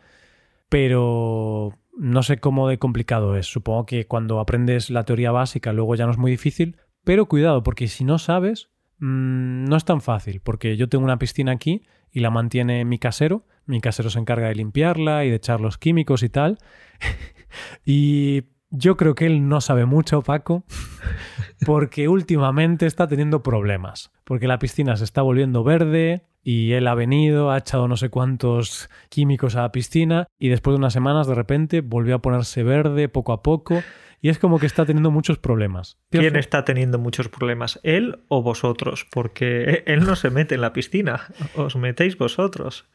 Pero 0.69 1.75
no 1.97 2.23
sé 2.23 2.39
cómo 2.39 2.69
de 2.69 2.79
complicado 2.79 3.37
es. 3.37 3.47
Supongo 3.47 3.87
que 3.87 4.07
cuando 4.07 4.41
aprendes 4.41 4.91
la 4.91 5.05
teoría 5.05 5.33
básica 5.33 5.73
luego 5.73 5.95
ya 5.95 6.07
no 6.07 6.13
es 6.13 6.19
muy 6.19 6.31
difícil. 6.31 6.77
Pero 7.05 7.27
cuidado, 7.27 7.63
porque 7.63 7.89
si 7.89 8.05
no 8.05 8.19
sabes, 8.19 8.71
mmm, 8.99 9.65
no 9.65 9.77
es 9.77 9.85
tan 9.85 10.01
fácil. 10.01 10.41
Porque 10.41 10.77
yo 10.77 10.89
tengo 10.89 11.05
una 11.05 11.19
piscina 11.19 11.53
aquí 11.53 11.83
y 12.11 12.21
la 12.21 12.31
mantiene 12.31 12.85
mi 12.85 12.99
casero. 12.99 13.47
Mi 13.67 13.81
casero 13.81 14.11
se 14.11 14.19
encarga 14.19 14.49
de 14.49 14.55
limpiarla 14.55 15.25
y 15.25 15.31
de 15.31 15.37
echar 15.37 15.61
los 15.61 15.79
químicos 15.79 16.23
y 16.23 16.29
tal. 16.29 16.59
y 17.85 18.45
yo 18.77 18.97
creo 18.97 19.15
que 19.15 19.27
él 19.27 19.49
no 19.49 19.61
sabe 19.61 19.87
mucho, 19.87 20.23
Paco, 20.23 20.65
porque 21.67 22.09
últimamente 22.09 22.87
está 22.87 23.07
teniendo 23.07 23.43
problemas. 23.43 24.11
Porque 24.25 24.49
la 24.49 24.59
piscina 24.59 24.97
se 24.97 25.05
está 25.05 25.23
volviendo 25.23 25.65
verde, 25.65 26.25
y 26.45 26.73
él 26.73 26.87
ha 26.87 26.95
venido, 26.95 27.51
ha 27.51 27.59
echado 27.59 27.89
no 27.89 27.97
sé 27.97 28.11
cuántos 28.11 28.91
químicos 29.09 29.57
a 29.57 29.63
la 29.63 29.73
piscina 29.73 30.27
y 30.39 30.51
después 30.51 30.75
de 30.75 30.79
unas 30.79 30.93
semanas 30.93 31.27
de 31.27 31.35
repente 31.35 31.81
volvió 31.81 32.17
a 32.17 32.23
ponerse 32.23 32.63
verde 32.63 33.09
poco 33.09 33.33
a 33.33 33.43
poco 33.43 33.83
y 34.21 34.29
es 34.29 34.39
como 34.39 34.59
que 34.59 34.67
está 34.67 34.85
teniendo 34.87 35.11
muchos 35.11 35.39
problemas. 35.39 35.99
¿Quién 36.11 36.37
está 36.37 36.65
teniendo 36.65 36.99
muchos 36.99 37.29
problemas? 37.29 37.81
¿Él 37.83 38.21
o 38.29 38.43
vosotros? 38.43 39.07
Porque 39.11 39.83
él 39.87 40.05
no 40.05 40.17
se 40.17 40.31
mete 40.31 40.55
en 40.55 40.61
la 40.61 40.73
piscina, 40.73 41.29
os 41.57 41.77
metéis 41.77 42.17
vosotros. 42.17 42.87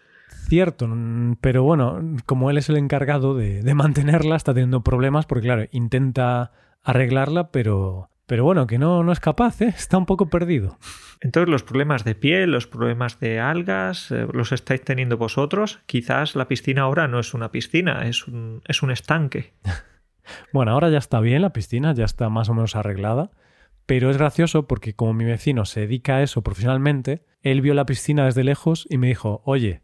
Cierto, 0.47 0.89
pero 1.41 1.63
bueno, 1.63 2.01
como 2.25 2.49
él 2.49 2.57
es 2.57 2.69
el 2.69 2.77
encargado 2.77 3.35
de, 3.35 3.61
de 3.61 3.73
mantenerla, 3.73 4.35
está 4.35 4.53
teniendo 4.53 4.83
problemas 4.83 5.25
porque 5.25 5.45
claro, 5.45 5.65
intenta 5.71 6.51
arreglarla, 6.83 7.51
pero 7.51 8.09
pero 8.29 8.43
bueno, 8.43 8.67
que 8.67 8.77
no, 8.77 9.03
no 9.03 9.11
es 9.11 9.19
capaz, 9.19 9.59
¿eh? 9.59 9.69
está 9.75 9.97
un 9.97 10.05
poco 10.05 10.29
perdido. 10.29 10.77
Entonces 11.19 11.49
los 11.49 11.63
problemas 11.63 12.03
de 12.03 12.13
piel, 12.13 12.51
los 12.51 12.67
problemas 12.67 13.19
de 13.19 13.39
algas, 13.39 14.11
eh, 14.11 14.27
los 14.31 14.51
estáis 14.51 14.83
teniendo 14.83 15.17
vosotros. 15.17 15.79
Quizás 15.87 16.35
la 16.35 16.47
piscina 16.47 16.83
ahora 16.83 17.07
no 17.07 17.19
es 17.19 17.33
una 17.33 17.51
piscina, 17.51 18.07
es 18.07 18.27
un, 18.27 18.61
es 18.67 18.83
un 18.83 18.91
estanque. 18.91 19.55
bueno, 20.53 20.71
ahora 20.71 20.91
ya 20.91 20.99
está 20.99 21.19
bien 21.19 21.41
la 21.41 21.53
piscina, 21.53 21.95
ya 21.95 22.05
está 22.05 22.29
más 22.29 22.49
o 22.49 22.53
menos 22.53 22.75
arreglada. 22.75 23.31
Pero 23.87 24.11
es 24.11 24.17
gracioso 24.17 24.67
porque 24.67 24.93
como 24.93 25.15
mi 25.15 25.25
vecino 25.25 25.65
se 25.65 25.79
dedica 25.79 26.17
a 26.17 26.21
eso 26.21 26.43
profesionalmente, 26.43 27.25
él 27.41 27.61
vio 27.61 27.73
la 27.73 27.87
piscina 27.87 28.25
desde 28.25 28.43
lejos 28.43 28.85
y 28.91 28.99
me 28.99 29.07
dijo, 29.07 29.41
oye, 29.43 29.81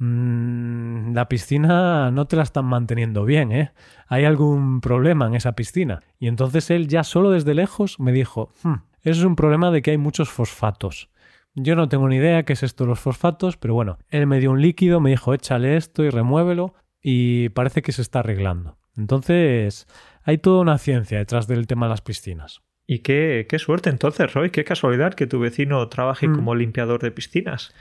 Mm, 0.00 1.12
la 1.12 1.28
piscina 1.28 2.10
no 2.10 2.26
te 2.26 2.34
la 2.34 2.42
están 2.42 2.64
manteniendo 2.64 3.26
bien, 3.26 3.52
¿eh? 3.52 3.72
Hay 4.08 4.24
algún 4.24 4.80
problema 4.80 5.26
en 5.26 5.34
esa 5.34 5.52
piscina. 5.52 6.00
Y 6.18 6.26
entonces 6.26 6.70
él 6.70 6.88
ya 6.88 7.04
solo 7.04 7.30
desde 7.30 7.52
lejos 7.52 8.00
me 8.00 8.10
dijo, 8.10 8.50
hmm, 8.62 8.76
eso 9.02 9.20
es 9.20 9.26
un 9.26 9.36
problema 9.36 9.70
de 9.70 9.82
que 9.82 9.90
hay 9.90 9.98
muchos 9.98 10.30
fosfatos. 10.30 11.10
Yo 11.54 11.76
no 11.76 11.88
tengo 11.88 12.08
ni 12.08 12.16
idea 12.16 12.44
qué 12.44 12.54
es 12.54 12.62
esto 12.62 12.84
de 12.84 12.88
los 12.88 13.00
fosfatos, 13.00 13.58
pero 13.58 13.74
bueno, 13.74 13.98
él 14.08 14.26
me 14.26 14.40
dio 14.40 14.52
un 14.52 14.62
líquido, 14.62 15.00
me 15.00 15.10
dijo 15.10 15.34
échale 15.34 15.76
esto 15.76 16.02
y 16.02 16.08
remuévelo 16.08 16.74
y 17.02 17.50
parece 17.50 17.82
que 17.82 17.92
se 17.92 18.00
está 18.00 18.20
arreglando. 18.20 18.78
Entonces, 18.96 19.86
hay 20.22 20.38
toda 20.38 20.62
una 20.62 20.78
ciencia 20.78 21.18
detrás 21.18 21.46
del 21.46 21.66
tema 21.66 21.86
de 21.86 21.90
las 21.90 22.00
piscinas. 22.00 22.62
Y 22.86 23.00
qué, 23.00 23.46
qué 23.48 23.58
suerte 23.58 23.90
entonces, 23.90 24.32
Roy, 24.32 24.48
qué 24.48 24.64
casualidad 24.64 25.12
que 25.12 25.26
tu 25.26 25.40
vecino 25.40 25.86
trabaje 25.88 26.26
mm. 26.26 26.34
como 26.36 26.54
limpiador 26.54 27.02
de 27.02 27.10
piscinas. 27.10 27.74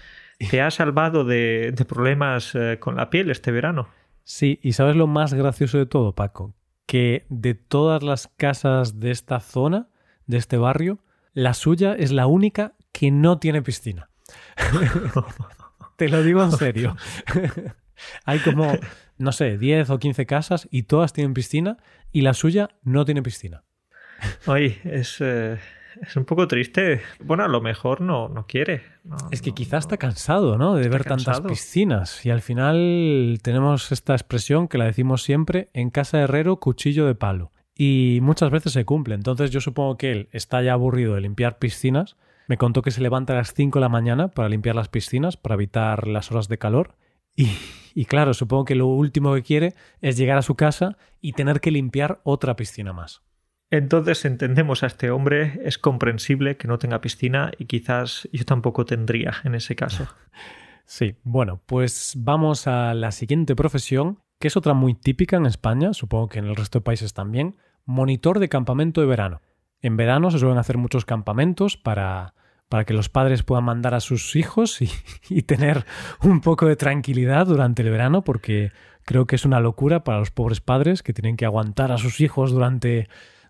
¿Te 0.50 0.62
ha 0.62 0.72
salvado 0.72 1.26
de, 1.26 1.74
problemas 1.88 2.56
eh, 2.56 2.78
con 2.80 2.96
la 2.96 3.10
piel 3.10 3.30
este 3.30 3.52
verano? 3.52 3.90
Sí, 4.24 4.60
y 4.62 4.74
sabes 4.74 4.96
lo 4.96 5.06
más 5.06 5.34
gracioso 5.34 5.78
de 5.78 5.86
todo, 5.86 6.16
Paco, 6.16 6.54
que 6.86 7.26
de 7.30 7.56
todas 7.56 8.04
las 8.04 8.28
casas 8.28 9.00
de 9.00 9.12
esta 9.12 9.42
zona, 9.42 9.90
de 10.28 10.38
este 10.38 10.58
barrio, 10.58 11.00
la 11.34 11.54
suya 11.54 11.94
es 11.94 12.12
la 12.12 12.26
única 12.28 12.74
que 12.92 13.12
no 13.12 13.40
tiene 13.40 13.62
piscina. 13.62 14.10
Te 15.98 16.08
lo 16.08 16.24
digo 16.24 16.42
en 16.44 16.52
serio. 16.54 16.96
Hay 18.24 18.40
como, 18.40 18.72
no 19.18 19.32
sé, 19.34 19.58
10 19.58 19.90
o 19.90 20.00
15 20.00 20.26
casas 20.26 20.68
y 20.72 20.84
todas 20.84 21.12
tienen 21.12 21.34
piscina 21.34 21.78
y 22.12 22.22
la 22.22 22.34
suya 22.34 22.70
no 22.84 23.04
tiene 23.04 23.22
piscina. 23.22 23.64
Oye, 24.46 24.80
es, 24.86 25.18
eh, 25.20 25.60
es 26.02 26.16
un 26.16 26.26
poco 26.26 26.48
triste. 26.48 27.02
Bueno, 27.24 27.44
a 27.44 27.48
lo 27.48 27.62
mejor 27.62 28.02
no, 28.02 28.30
no 28.30 28.46
quiere. 28.46 28.82
es 29.32 29.42
que 29.42 29.52
quizás 29.52 29.86
está 29.86 29.98
cansado, 29.98 30.58
¿no? 30.58 30.76
De 30.76 30.90
ver 30.90 31.04
tantas 31.04 31.42
piscinas. 31.42 32.26
Y 32.26 32.30
al 32.30 32.42
final 32.42 33.40
tenemos 33.42 33.92
esta 33.92 34.14
expresión 34.14 34.68
que 34.68 34.78
la 34.78 34.86
decimos 34.86 35.24
siempre, 35.24 35.70
en 35.74 35.90
casa 35.90 36.18
de 36.18 36.24
herrero, 36.24 36.60
cuchillo 36.60 37.06
de 37.06 37.16
palo. 37.16 37.52
Y 37.76 38.20
muchas 38.22 38.52
veces 38.52 38.74
se 38.74 38.86
cumple. 38.86 39.16
Entonces 39.16 39.52
yo 39.52 39.62
supongo 39.62 39.98
que 39.98 40.12
él 40.12 40.30
está 40.32 40.62
ya 40.62 40.74
aburrido 40.74 41.16
de 41.16 41.22
limpiar 41.22 41.60
piscinas. 41.60 42.18
Me 42.48 42.58
contó 42.58 42.82
que 42.82 42.92
se 42.92 43.02
levanta 43.02 43.34
a 43.34 43.38
las 43.38 43.54
5 43.54 43.80
de 43.80 43.82
la 43.82 43.90
mañana 43.90 44.30
para 44.30 44.50
limpiar 44.50 44.76
las 44.76 44.90
piscinas, 44.90 45.38
para 45.38 45.56
evitar 45.56 46.08
las 46.08 46.32
horas 46.32 46.48
de 46.48 46.58
calor. 46.58 46.96
Y, 47.36 47.48
y 47.94 48.06
claro, 48.06 48.34
supongo 48.34 48.66
que 48.66 48.76
lo 48.76 48.88
último 48.88 49.34
que 49.34 49.44
quiere 49.44 49.76
es 50.02 50.18
llegar 50.18 50.38
a 50.38 50.42
su 50.42 50.56
casa 50.56 50.98
y 51.22 51.34
tener 51.34 51.62
que 51.62 51.72
limpiar 51.72 52.20
otra 52.24 52.56
piscina 52.56 52.92
más. 52.92 53.22
Entonces 53.72 54.26
entendemos 54.26 54.84
a 54.84 54.88
este 54.88 55.12
hombre, 55.12 55.60
es 55.64 55.78
comprensible 55.78 56.58
que 56.58 56.68
no 56.68 56.80
tenga 56.80 57.02
piscina 57.02 57.52
y 57.58 57.66
quizás 57.66 58.28
yo 58.32 58.44
tampoco 58.46 58.86
tendría 58.86 59.36
en 59.44 59.56
ese 59.56 59.76
caso. 59.76 60.08
Sí, 60.92 61.18
bueno, 61.22 61.62
pues 61.68 62.14
vamos 62.18 62.66
a 62.66 62.96
la 62.96 63.12
siguiente 63.12 63.56
profesión, 63.56 64.24
que 64.40 64.48
es 64.48 64.58
otra 64.58 64.74
muy 64.74 64.96
típica 64.96 65.38
en 65.38 65.46
España, 65.46 65.94
supongo 65.94 66.30
que 66.30 66.40
en 66.40 66.46
el 66.46 66.56
resto 66.56 66.80
de 66.80 66.84
países 66.84 67.14
también, 67.14 67.58
monitor 67.86 68.40
de 68.40 68.50
campamento 68.50 69.00
de 69.00 69.06
verano. 69.06 69.44
En 69.84 69.98
verano 69.98 70.32
se 70.32 70.40
suelen 70.40 70.58
hacer 70.58 70.80
muchos 70.80 71.06
campamentos 71.06 71.78
para, 71.78 72.34
para 72.70 72.86
que 72.86 72.96
los 72.96 73.08
padres 73.08 73.44
puedan 73.44 73.66
mandar 73.66 73.94
a 73.94 74.00
sus 74.00 74.36
hijos 74.36 74.82
y, 74.82 74.90
y 75.30 75.44
tener 75.44 75.86
un 76.24 76.42
poco 76.42 76.66
de 76.66 76.76
tranquilidad 76.76 77.46
durante 77.46 77.84
el 77.84 77.92
verano, 77.92 78.24
porque 78.24 78.72
creo 79.06 79.28
que 79.28 79.36
es 79.36 79.46
una 79.46 79.60
locura 79.60 80.04
para 80.04 80.18
los 80.18 80.32
pobres 80.32 80.60
padres 80.60 81.04
que 81.04 81.14
tienen 81.14 81.38
que 81.38 81.46
aguantar 81.46 81.92
a 81.92 82.00
sus 82.00 82.20
hijos 82.20 82.50
durante 82.52 83.08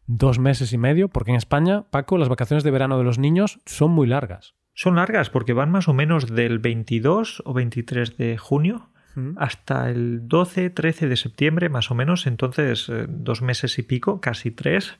dos 0.09 0.39
meses 0.39 0.73
y 0.73 0.77
medio, 0.77 1.07
porque 1.07 1.29
en 1.31 1.37
España, 1.37 1.83
Paco, 1.91 2.17
las 2.17 2.29
vacaciones 2.29 2.63
de 2.63 2.71
verano 2.71 2.97
de 2.97 3.03
los 3.03 3.19
niños 3.19 3.59
son 3.65 3.91
muy 3.91 4.07
largas. 4.07 4.55
Son 4.73 4.95
largas 4.95 5.29
porque 5.29 5.53
van 5.53 5.69
más 5.69 5.87
o 5.87 5.93
menos 5.93 6.33
del 6.33 6.57
22 6.57 7.43
o 7.45 7.53
23 7.53 8.17
de 8.17 8.37
junio 8.37 8.89
hasta 9.37 9.89
el 9.89 10.27
12, 10.27 10.69
13 10.69 11.07
de 11.07 11.17
septiembre, 11.17 11.69
más 11.69 11.91
o 11.91 11.95
menos, 11.95 12.27
entonces 12.27 12.87
eh, 12.89 13.05
dos 13.07 13.41
meses 13.41 13.77
y 13.79 13.83
pico, 13.83 14.21
casi 14.21 14.51
tres. 14.51 14.97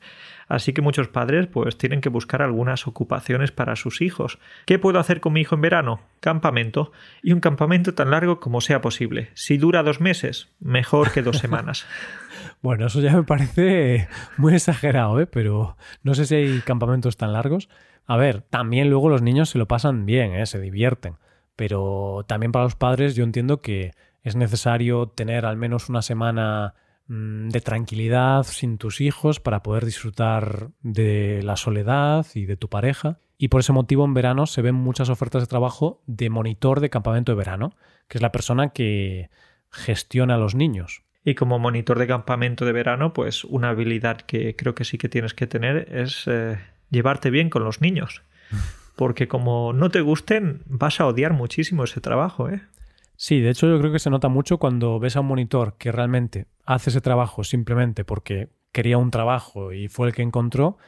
Así 0.48 0.72
que 0.72 0.82
muchos 0.82 1.08
padres 1.08 1.46
pues 1.46 1.78
tienen 1.78 2.00
que 2.00 2.08
buscar 2.08 2.42
algunas 2.42 2.86
ocupaciones 2.86 3.52
para 3.52 3.76
sus 3.76 4.00
hijos. 4.00 4.38
¿Qué 4.66 4.78
puedo 4.78 4.98
hacer 4.98 5.20
con 5.20 5.32
mi 5.32 5.42
hijo 5.42 5.54
en 5.54 5.60
verano? 5.60 6.00
Campamento. 6.18 6.90
Y 7.22 7.32
un 7.32 7.40
campamento 7.40 7.94
tan 7.94 8.10
largo 8.10 8.40
como 8.40 8.60
sea 8.60 8.80
posible. 8.80 9.30
Si 9.34 9.58
dura 9.58 9.84
dos 9.84 10.00
meses, 10.00 10.48
mejor 10.58 11.12
que 11.12 11.22
dos 11.22 11.38
semanas. 11.38 11.86
Bueno, 12.62 12.86
eso 12.86 13.00
ya 13.00 13.16
me 13.16 13.22
parece 13.22 14.08
muy 14.36 14.54
exagerado, 14.54 15.18
¿eh? 15.20 15.26
pero 15.26 15.76
no 16.02 16.14
sé 16.14 16.26
si 16.26 16.34
hay 16.34 16.60
campamentos 16.60 17.16
tan 17.16 17.32
largos. 17.32 17.68
A 18.06 18.16
ver, 18.16 18.42
también 18.42 18.90
luego 18.90 19.08
los 19.08 19.22
niños 19.22 19.50
se 19.50 19.58
lo 19.58 19.66
pasan 19.66 20.04
bien, 20.04 20.34
¿eh? 20.34 20.44
se 20.44 20.60
divierten, 20.60 21.16
pero 21.56 22.24
también 22.26 22.52
para 22.52 22.64
los 22.64 22.76
padres 22.76 23.14
yo 23.14 23.24
entiendo 23.24 23.62
que 23.62 23.92
es 24.22 24.36
necesario 24.36 25.06
tener 25.08 25.46
al 25.46 25.56
menos 25.56 25.88
una 25.88 26.02
semana 26.02 26.74
mm, 27.06 27.48
de 27.48 27.60
tranquilidad 27.62 28.42
sin 28.42 28.76
tus 28.76 29.00
hijos 29.00 29.40
para 29.40 29.62
poder 29.62 29.86
disfrutar 29.86 30.70
de 30.82 31.40
la 31.42 31.56
soledad 31.56 32.26
y 32.34 32.44
de 32.44 32.56
tu 32.56 32.68
pareja. 32.68 33.18
Y 33.38 33.48
por 33.48 33.60
ese 33.60 33.72
motivo 33.72 34.04
en 34.04 34.12
verano 34.12 34.44
se 34.44 34.60
ven 34.60 34.74
muchas 34.74 35.08
ofertas 35.08 35.42
de 35.42 35.46
trabajo 35.46 36.02
de 36.06 36.28
monitor 36.28 36.80
de 36.80 36.90
campamento 36.90 37.32
de 37.32 37.36
verano, 37.36 37.74
que 38.06 38.18
es 38.18 38.22
la 38.22 38.32
persona 38.32 38.68
que 38.68 39.30
gestiona 39.70 40.34
a 40.34 40.38
los 40.38 40.54
niños. 40.54 41.04
Y 41.24 41.34
como 41.34 41.58
monitor 41.58 41.98
de 41.98 42.06
campamento 42.06 42.64
de 42.64 42.72
verano, 42.72 43.12
pues 43.12 43.44
una 43.44 43.70
habilidad 43.70 44.22
que 44.22 44.56
creo 44.56 44.74
que 44.74 44.84
sí 44.84 44.96
que 44.96 45.08
tienes 45.08 45.34
que 45.34 45.46
tener 45.46 45.88
es 45.94 46.24
eh, 46.26 46.58
llevarte 46.90 47.30
bien 47.30 47.50
con 47.50 47.64
los 47.64 47.80
niños. 47.80 48.22
Porque 48.96 49.28
como 49.28 49.72
no 49.72 49.90
te 49.90 50.00
gusten, 50.00 50.62
vas 50.66 51.00
a 51.00 51.06
odiar 51.06 51.32
muchísimo 51.32 51.84
ese 51.84 52.00
trabajo, 52.00 52.50
¿eh? 52.50 52.62
Sí, 53.16 53.40
de 53.40 53.50
hecho 53.50 53.68
yo 53.68 53.78
creo 53.78 53.92
que 53.92 53.98
se 53.98 54.08
nota 54.08 54.28
mucho 54.28 54.58
cuando 54.58 54.98
ves 54.98 55.16
a 55.16 55.20
un 55.20 55.26
monitor 55.26 55.76
que 55.76 55.92
realmente 55.92 56.46
hace 56.64 56.88
ese 56.88 57.02
trabajo 57.02 57.44
simplemente 57.44 58.02
porque 58.04 58.48
quería 58.72 58.96
un 58.96 59.10
trabajo 59.10 59.72
y 59.72 59.88
fue 59.88 60.08
el 60.08 60.14
que 60.14 60.22
encontró. 60.22 60.78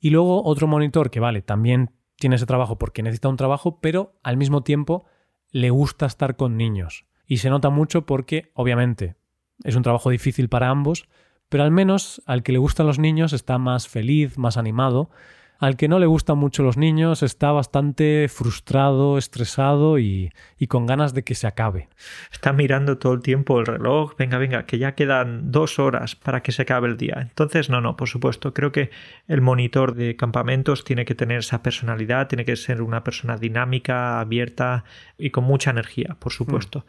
Y 0.00 0.10
luego 0.10 0.42
otro 0.44 0.66
monitor 0.66 1.10
que, 1.10 1.20
vale, 1.20 1.42
también 1.42 1.90
tiene 2.16 2.36
ese 2.36 2.46
trabajo 2.46 2.78
porque 2.78 3.02
necesita 3.02 3.28
un 3.28 3.36
trabajo, 3.36 3.78
pero 3.80 4.14
al 4.22 4.36
mismo 4.36 4.62
tiempo 4.62 5.04
le 5.50 5.70
gusta 5.70 6.06
estar 6.06 6.36
con 6.36 6.56
niños. 6.56 7.04
Y 7.26 7.38
se 7.38 7.50
nota 7.50 7.68
mucho 7.70 8.06
porque, 8.06 8.52
obviamente, 8.54 9.16
es 9.64 9.76
un 9.76 9.82
trabajo 9.82 10.10
difícil 10.10 10.48
para 10.48 10.68
ambos, 10.68 11.08
pero 11.48 11.64
al 11.64 11.70
menos 11.70 12.22
al 12.26 12.42
que 12.42 12.52
le 12.52 12.58
gustan 12.58 12.86
los 12.86 12.98
niños 12.98 13.32
está 13.32 13.58
más 13.58 13.88
feliz, 13.88 14.38
más 14.38 14.56
animado. 14.56 15.10
Al 15.58 15.76
que 15.76 15.86
no 15.86 16.00
le 16.00 16.06
gustan 16.06 16.38
mucho 16.38 16.64
los 16.64 16.76
niños 16.76 17.22
está 17.22 17.52
bastante 17.52 18.26
frustrado, 18.28 19.16
estresado 19.16 20.00
y, 20.00 20.32
y, 20.58 20.66
con 20.66 20.86
ganas 20.86 21.14
de 21.14 21.22
que 21.22 21.36
se 21.36 21.46
acabe. 21.46 21.88
Está 22.32 22.52
mirando 22.52 22.98
todo 22.98 23.12
el 23.12 23.20
tiempo 23.20 23.60
el 23.60 23.66
reloj, 23.66 24.16
venga, 24.16 24.38
venga, 24.38 24.66
que 24.66 24.78
ya 24.78 24.96
quedan 24.96 25.52
dos 25.52 25.78
horas 25.78 26.16
para 26.16 26.42
que 26.42 26.50
se 26.50 26.62
acabe 26.62 26.88
el 26.88 26.96
día. 26.96 27.18
Entonces, 27.20 27.70
no, 27.70 27.80
no, 27.80 27.96
por 27.96 28.08
supuesto, 28.08 28.52
creo 28.52 28.72
que 28.72 28.90
el 29.28 29.40
monitor 29.40 29.94
de 29.94 30.16
campamentos 30.16 30.82
tiene 30.82 31.04
que 31.04 31.14
tener 31.14 31.38
esa 31.38 31.62
personalidad, 31.62 32.26
tiene 32.26 32.44
que 32.44 32.56
ser 32.56 32.82
una 32.82 33.04
persona 33.04 33.36
dinámica, 33.36 34.18
abierta 34.18 34.82
y 35.16 35.30
con 35.30 35.44
mucha 35.44 35.70
energía, 35.70 36.16
por 36.18 36.32
supuesto. 36.32 36.80
Mm. 36.80 36.82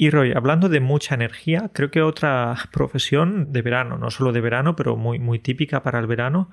Y 0.00 0.08
Roy, 0.08 0.32
hablando 0.32 0.70
de 0.70 0.80
mucha 0.80 1.14
energía, 1.14 1.72
creo 1.74 1.90
que 1.90 2.00
otra 2.00 2.56
profesión 2.72 3.52
de 3.52 3.60
verano, 3.60 3.98
no 3.98 4.10
solo 4.10 4.32
de 4.32 4.40
verano, 4.40 4.74
pero 4.74 4.96
muy, 4.96 5.18
muy 5.18 5.38
típica 5.38 5.82
para 5.82 5.98
el 5.98 6.06
verano, 6.06 6.48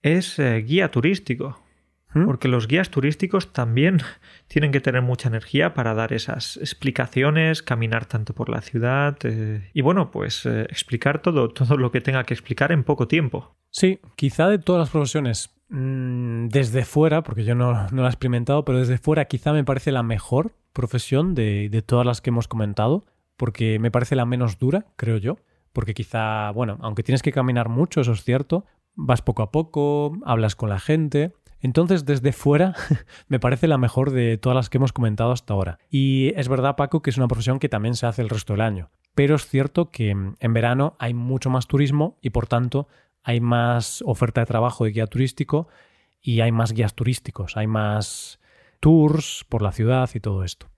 es 0.00 0.38
eh, 0.38 0.58
guía 0.58 0.88
turístico. 0.92 1.60
¿Mm? 2.14 2.26
Porque 2.26 2.46
los 2.46 2.68
guías 2.68 2.90
turísticos 2.90 3.52
también 3.52 3.98
tienen 4.46 4.70
que 4.70 4.80
tener 4.80 5.02
mucha 5.02 5.28
energía 5.28 5.74
para 5.74 5.92
dar 5.94 6.12
esas 6.12 6.56
explicaciones, 6.58 7.64
caminar 7.64 8.06
tanto 8.06 8.32
por 8.32 8.48
la 8.48 8.60
ciudad 8.60 9.18
eh, 9.24 9.72
y 9.74 9.80
bueno, 9.80 10.12
pues 10.12 10.46
eh, 10.46 10.62
explicar 10.70 11.20
todo, 11.20 11.48
todo 11.52 11.76
lo 11.78 11.90
que 11.90 12.00
tenga 12.00 12.22
que 12.22 12.34
explicar 12.34 12.70
en 12.70 12.84
poco 12.84 13.08
tiempo. 13.08 13.57
Sí, 13.70 14.00
quizá 14.16 14.48
de 14.48 14.58
todas 14.58 14.80
las 14.80 14.90
profesiones, 14.90 15.50
mm, 15.68 16.48
desde 16.48 16.84
fuera, 16.84 17.22
porque 17.22 17.44
yo 17.44 17.54
no, 17.54 17.72
la 17.72 18.04
he 18.04 18.06
experimentado, 18.06 18.64
pero 18.64 18.78
desde 18.78 18.98
fuera 18.98 19.26
quizá 19.26 19.52
me 19.52 19.64
parece 19.64 19.92
la 19.92 20.02
mejor 20.02 20.52
profesión 20.72 21.34
de, 21.34 21.68
de 21.68 21.82
todas 21.82 22.06
las 22.06 22.20
que 22.20 22.30
hemos 22.30 22.48
comentado, 22.48 23.04
porque 23.36 23.78
me 23.78 23.90
parece 23.90 24.16
la 24.16 24.24
menos 24.24 24.58
dura, 24.58 24.86
creo 24.96 25.18
yo, 25.18 25.36
porque 25.72 25.94
quizá, 25.94 26.50
bueno, 26.52 26.78
aunque 26.80 27.02
tienes 27.02 27.22
que 27.22 27.32
caminar 27.32 27.68
mucho, 27.68 28.00
eso 28.00 28.12
es 28.12 28.24
cierto, 28.24 28.64
vas 28.94 29.22
poco 29.22 29.42
a 29.42 29.52
poco, 29.52 30.18
hablas 30.24 30.56
con 30.56 30.70
la 30.70 30.80
gente, 30.80 31.34
entonces, 31.60 32.04
desde 32.04 32.32
fuera, 32.32 32.74
me 33.28 33.40
parece 33.40 33.66
la 33.66 33.78
mejor 33.78 34.10
de 34.10 34.38
todas 34.38 34.56
las 34.56 34.70
que 34.70 34.78
hemos 34.78 34.92
comentado 34.92 35.32
hasta 35.32 35.54
ahora. 35.54 35.78
Y 35.90 36.32
es 36.36 36.48
verdad, 36.48 36.76
Paco, 36.76 37.02
que 37.02 37.10
es 37.10 37.16
una 37.16 37.28
profesión 37.28 37.58
que 37.58 37.68
también 37.68 37.94
se 37.94 38.06
hace 38.06 38.22
el 38.22 38.28
resto 38.28 38.52
del 38.52 38.62
año. 38.62 38.90
Pero 39.14 39.34
es 39.34 39.46
cierto 39.46 39.90
que 39.90 40.10
en 40.10 40.54
verano 40.54 40.94
hay 41.00 41.14
mucho 41.14 41.50
más 41.50 41.66
turismo 41.66 42.16
y, 42.22 42.30
por 42.30 42.46
tanto, 42.46 42.86
hay 43.22 43.40
más 43.40 44.02
oferta 44.06 44.40
de 44.40 44.46
trabajo 44.46 44.84
de 44.84 44.92
guía 44.92 45.06
turístico 45.06 45.68
y 46.20 46.40
hay 46.40 46.52
más 46.52 46.72
guías 46.72 46.94
turísticos, 46.94 47.56
hay 47.56 47.66
más 47.66 48.40
tours 48.80 49.44
por 49.48 49.62
la 49.62 49.72
ciudad 49.72 50.10
y 50.14 50.20
todo 50.20 50.44
esto. 50.44 50.70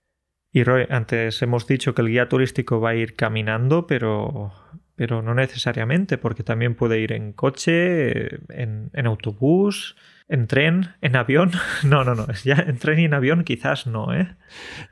Y 0.52 0.64
Roy, 0.64 0.86
antes 0.90 1.40
hemos 1.42 1.66
dicho 1.66 1.94
que 1.94 2.02
el 2.02 2.08
guía 2.08 2.28
turístico 2.28 2.80
va 2.80 2.90
a 2.90 2.94
ir 2.96 3.14
caminando, 3.14 3.86
pero, 3.86 4.52
pero 4.96 5.22
no 5.22 5.34
necesariamente, 5.34 6.18
porque 6.18 6.42
también 6.42 6.74
puede 6.74 6.98
ir 6.98 7.12
en 7.12 7.32
coche, 7.32 8.34
en, 8.48 8.90
en 8.92 9.06
autobús, 9.06 9.96
en 10.28 10.46
tren, 10.46 10.94
en 11.02 11.16
avión. 11.16 11.52
No, 11.84 12.04
no, 12.04 12.14
no. 12.14 12.26
Ya 12.44 12.54
en 12.54 12.78
tren 12.78 12.98
y 12.98 13.04
en 13.04 13.14
avión 13.14 13.44
quizás 13.44 13.86
no, 13.86 14.12
¿eh? 14.12 14.36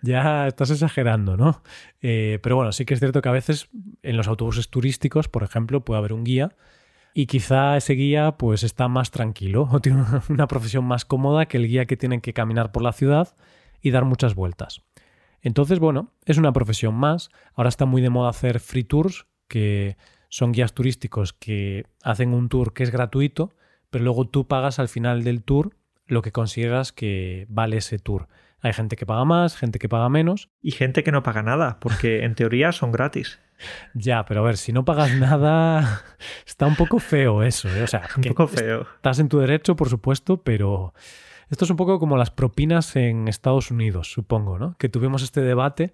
Ya 0.02 0.46
estás 0.46 0.70
exagerando, 0.70 1.37
¿no? 1.37 1.62
Eh, 2.02 2.38
pero 2.42 2.56
bueno, 2.56 2.72
sí 2.72 2.84
que 2.84 2.94
es 2.94 3.00
cierto 3.00 3.20
que 3.20 3.28
a 3.28 3.32
veces 3.32 3.68
en 4.02 4.16
los 4.16 4.28
autobuses 4.28 4.68
turísticos, 4.68 5.28
por 5.28 5.42
ejemplo, 5.42 5.84
puede 5.84 5.98
haber 5.98 6.12
un 6.12 6.24
guía 6.24 6.56
y 7.14 7.27
quizá 7.27 7.77
ese 7.77 7.94
guía 7.94 8.37
pues 8.38 8.62
está 8.62 8.88
más 8.88 9.11
tranquilo 9.11 9.68
o 9.71 9.81
tiene 9.81 10.05
una 10.29 10.47
profesión 10.47 10.85
más 10.85 11.05
cómoda 11.05 11.47
que 11.47 11.57
el 11.57 11.68
guía 11.68 11.87
que 11.87 11.97
tiene 11.97 12.21
que 12.21 12.33
caminar 12.33 12.73
por 12.73 12.83
la 12.83 12.92
ciudad 12.92 13.37
y 13.81 13.90
dar 13.90 14.05
muchas 14.05 14.35
vueltas. 14.35 14.83
Entonces, 15.40 15.79
bueno, 15.79 16.12
es 16.25 16.37
una 16.37 16.53
profesión 16.53 16.94
más. 16.94 17.31
Ahora 17.55 17.68
está 17.68 17.87
muy 17.87 18.03
de 18.03 18.11
moda 18.11 18.31
hacer 18.31 18.61
free 18.61 18.85
tours, 18.85 19.27
que 19.47 19.97
son 20.29 20.53
guías 20.53 20.75
turísticos 20.75 21.33
que 21.33 21.87
hacen 22.03 22.35
un 22.35 22.49
tour 22.49 22.73
que 22.73 22.83
es 22.83 22.90
gratuito, 22.90 23.55
pero 23.90 24.05
luego 24.05 24.29
tú 24.29 24.47
pagas 24.47 24.79
al 24.79 24.88
final 24.88 25.25
del 25.25 25.42
tour 25.42 25.77
lo 26.07 26.23
que 26.23 26.33
consideras 26.33 26.92
que 26.92 27.47
vale 27.49 27.79
ese 27.79 27.99
tour. 27.99 28.29
Hay 28.61 28.73
gente 28.73 28.97
que 28.97 29.07
paga 29.07 29.25
más, 29.25 29.57
gente 29.57 29.79
que 29.79 29.88
paga 29.88 30.09
menos. 30.09 30.51
Y 30.61 30.73
gente 30.73 31.05
que 31.05 31.12
no 31.12 31.23
paga 31.23 31.42
nada, 31.42 31.79
porque 31.81 32.25
en 32.25 32.35
teoría 32.35 32.73
son 32.73 32.92
gratis. 32.92 33.38
Ya, 33.92 34.25
pero 34.25 34.40
a 34.40 34.44
ver, 34.44 34.57
si 34.57 34.73
no 34.73 34.85
pagas 34.85 35.12
nada, 35.16 36.05
está 36.47 36.66
un 36.66 36.77
poco 36.77 37.01
feo 37.01 37.42
eso. 37.42 37.68
¿eh? 37.68 37.83
O 37.83 37.88
sea, 37.88 38.09
un 38.16 38.23
poco 38.23 38.47
feo. 38.47 38.87
Estás 38.94 39.18
en 39.18 39.29
tu 39.29 39.40
derecho, 39.40 39.75
por 39.75 39.88
supuesto, 39.88 40.44
pero 40.44 40.94
esto 41.51 41.64
es 41.64 41.71
un 41.73 41.77
poco 41.77 41.99
como 41.99 42.16
las 42.16 42.31
propinas 42.31 42.94
en 42.94 43.27
Estados 43.27 43.73
Unidos, 43.73 44.12
supongo, 44.12 44.61
¿no? 44.61 44.77
Que 44.79 44.88
tuvimos 44.88 45.25
este 45.25 45.40
debate 45.40 45.92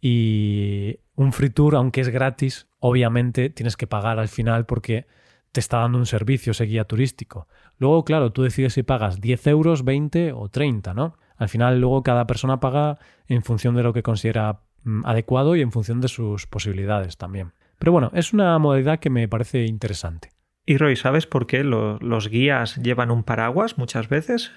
y 0.00 0.98
un 1.14 1.32
free 1.32 1.50
tour, 1.50 1.76
aunque 1.76 2.00
es 2.00 2.08
gratis, 2.08 2.68
obviamente 2.78 3.50
tienes 3.50 3.76
que 3.76 3.86
pagar 3.86 4.18
al 4.18 4.28
final 4.28 4.66
porque 4.66 5.06
te 5.52 5.60
está 5.60 5.78
dando 5.78 5.98
un 5.98 6.06
servicio 6.06 6.50
ese 6.50 6.64
guía 6.64 6.84
turístico. 6.84 7.48
Luego, 7.78 8.04
claro, 8.04 8.32
tú 8.32 8.42
decides 8.42 8.74
si 8.74 8.82
pagas 8.82 9.20
10 9.20 9.46
euros, 9.46 9.84
20 9.84 10.32
o 10.32 10.48
30, 10.48 10.94
¿no? 10.94 11.16
Al 11.38 11.48
final, 11.48 11.80
luego 11.80 12.02
cada 12.02 12.26
persona 12.26 12.60
paga 12.60 12.98
en 13.26 13.42
función 13.42 13.74
de 13.74 13.82
lo 13.82 13.92
que 13.92 14.02
considera 14.02 14.60
mm, 14.84 15.06
adecuado 15.06 15.56
y 15.56 15.62
en 15.62 15.72
función 15.72 16.00
de 16.00 16.08
sus 16.08 16.46
posibilidades 16.46 17.16
también. 17.16 17.52
Pero 17.78 17.92
bueno, 17.92 18.10
es 18.14 18.32
una 18.32 18.58
modalidad 18.58 18.98
que 18.98 19.10
me 19.10 19.28
parece 19.28 19.64
interesante. 19.64 20.30
Y 20.68 20.76
Roy, 20.76 20.96
¿sabes 20.96 21.26
por 21.26 21.46
qué 21.46 21.64
los 21.64 22.28
guías 22.28 22.76
llevan 22.76 23.10
un 23.10 23.24
paraguas 23.24 23.78
muchas 23.78 24.10
veces? 24.10 24.52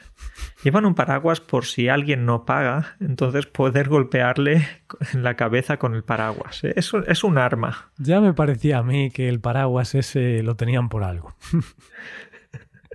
Llevan 0.62 0.86
un 0.86 0.94
paraguas 0.94 1.40
por 1.40 1.64
si 1.64 1.88
alguien 1.88 2.26
no 2.26 2.44
paga, 2.44 2.98
entonces 3.00 3.46
poder 3.46 3.88
golpearle 3.88 4.68
en 5.14 5.24
la 5.24 5.38
cabeza 5.38 5.78
con 5.78 5.96
el 5.96 6.04
paraguas. 6.04 6.66
¿eh? 6.66 6.74
Es, 6.76 6.92
es 7.08 7.24
un 7.24 7.38
arma. 7.38 7.94
Ya 7.98 8.20
me 8.20 8.34
parecía 8.34 8.80
a 8.80 8.84
mí 8.84 9.10
que 9.10 9.30
el 9.30 9.40
paraguas 9.40 9.96
ese 9.96 10.44
lo 10.44 10.58
tenían 10.58 10.90
por 10.90 11.06
algo. 11.06 11.34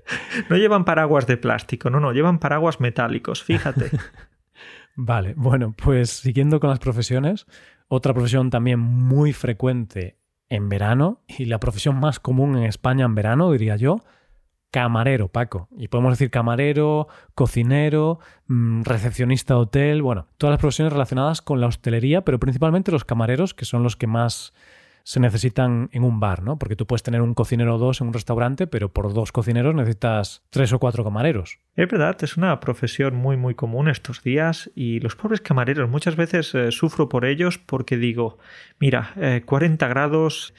No 0.51 0.57
llevan 0.57 0.85
paraguas 0.85 1.27
de 1.27 1.37
plástico, 1.37 1.90
no, 1.90 2.01
no, 2.01 2.12
llevan 2.12 2.38
paraguas 2.38 2.81
metálicos, 2.81 3.42
fíjate. 3.42 3.90
vale, 4.97 5.35
bueno, 5.37 5.75
pues 5.77 6.11
siguiendo 6.11 6.61
con 6.61 6.71
las 6.71 6.79
profesiones, 6.79 7.47
otra 7.88 8.14
profesión 8.14 8.51
también 8.51 8.79
muy 8.79 9.33
frecuente 9.33 10.19
en 10.49 10.69
verano 10.69 11.23
y 11.27 11.47
la 11.47 11.59
profesión 11.59 11.99
más 11.99 12.21
común 12.21 12.57
en 12.57 12.64
España 12.64 13.05
en 13.05 13.14
verano, 13.14 13.51
diría 13.51 13.77
yo, 13.77 14.05
camarero, 14.71 15.29
Paco. 15.29 15.69
Y 15.77 15.88
podemos 15.88 16.12
decir 16.12 16.31
camarero, 16.31 17.09
cocinero, 17.35 18.19
mm, 18.47 18.83
recepcionista 18.83 19.55
de 19.55 19.61
hotel, 19.61 20.03
bueno, 20.03 20.27
todas 20.37 20.53
las 20.53 20.61
profesiones 20.61 20.92
relacionadas 20.92 21.42
con 21.42 21.61
la 21.61 21.66
hostelería, 21.66 22.23
pero 22.23 22.38
principalmente 22.38 22.92
los 22.92 23.05
camareros, 23.05 23.55
que 23.55 23.64
son 23.64 23.83
los 23.83 23.97
que 23.97 24.07
más 24.07 24.53
se 25.07 25.21
necesitan 25.21 25.88
en 25.92 26.03
un 26.03 26.19
bar, 26.19 26.42
¿no? 26.42 26.59
Porque 26.59 26.75
tú 26.75 26.85
puedes 26.85 27.05
tener 27.05 27.23
un 27.23 27.33
cocinero 27.33 27.77
o 27.77 27.79
dos 27.79 28.01
en 28.01 28.09
un 28.09 28.12
restaurante, 28.12 28.66
pero 28.66 28.92
por 28.92 29.14
dos 29.14 29.31
cocineros 29.31 29.73
necesitas 29.73 30.42
tres 30.51 30.73
o 30.73 30.81
cuatro 30.81 31.05
camareros. 31.05 31.61
Es 31.77 31.88
verdad, 31.88 32.16
es 32.23 32.37
una 32.37 32.59
profesión 32.59 33.14
muy 33.14 33.37
muy 33.37 33.55
común 33.55 33.88
estos 33.88 34.25
días 34.25 34.69
y 34.75 34.99
los 34.99 35.14
pobres 35.14 35.40
camareros 35.40 35.88
muchas 35.88 36.16
veces 36.16 36.53
eh, 36.57 36.73
sufro 36.73 37.09
por 37.09 37.25
ellos 37.25 37.57
porque 37.57 37.97
digo, 37.97 38.38
mira, 38.81 39.14
40 39.45 39.87
eh, 39.87 39.88
grados 39.88 40.53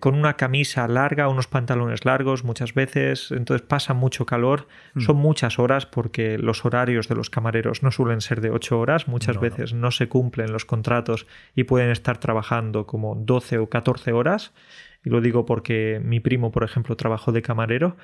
con 0.00 0.14
una 0.14 0.34
camisa 0.34 0.86
larga, 0.86 1.28
unos 1.28 1.48
pantalones 1.48 2.04
largos 2.04 2.44
muchas 2.44 2.72
veces, 2.72 3.32
entonces 3.32 3.66
pasa 3.66 3.94
mucho 3.94 4.26
calor, 4.26 4.68
mm. 4.94 5.00
son 5.00 5.16
muchas 5.16 5.58
horas 5.58 5.86
porque 5.86 6.38
los 6.38 6.64
horarios 6.64 7.08
de 7.08 7.16
los 7.16 7.30
camareros 7.30 7.82
no 7.82 7.90
suelen 7.90 8.20
ser 8.20 8.40
de 8.40 8.50
8 8.50 8.78
horas, 8.78 9.08
muchas 9.08 9.40
veces 9.40 9.72
no. 9.72 9.90
se 9.90 10.08
cumplen 10.08 10.52
los 10.52 10.64
contratos 10.64 11.26
y 11.56 11.64
pueden 11.64 11.90
estar 11.90 12.18
trabajando 12.18 12.86
como 12.86 13.16
12 13.16 13.58
o 13.58 13.68
14 13.68 14.12
horas, 14.12 14.52
y 15.04 15.10
lo 15.10 15.20
digo 15.20 15.44
porque 15.44 16.00
mi 16.04 16.20
primo, 16.20 16.52
por 16.52 16.62
ejemplo, 16.62 16.96
trabajó 16.96 17.32
de 17.32 17.42
camarero. 17.42 17.96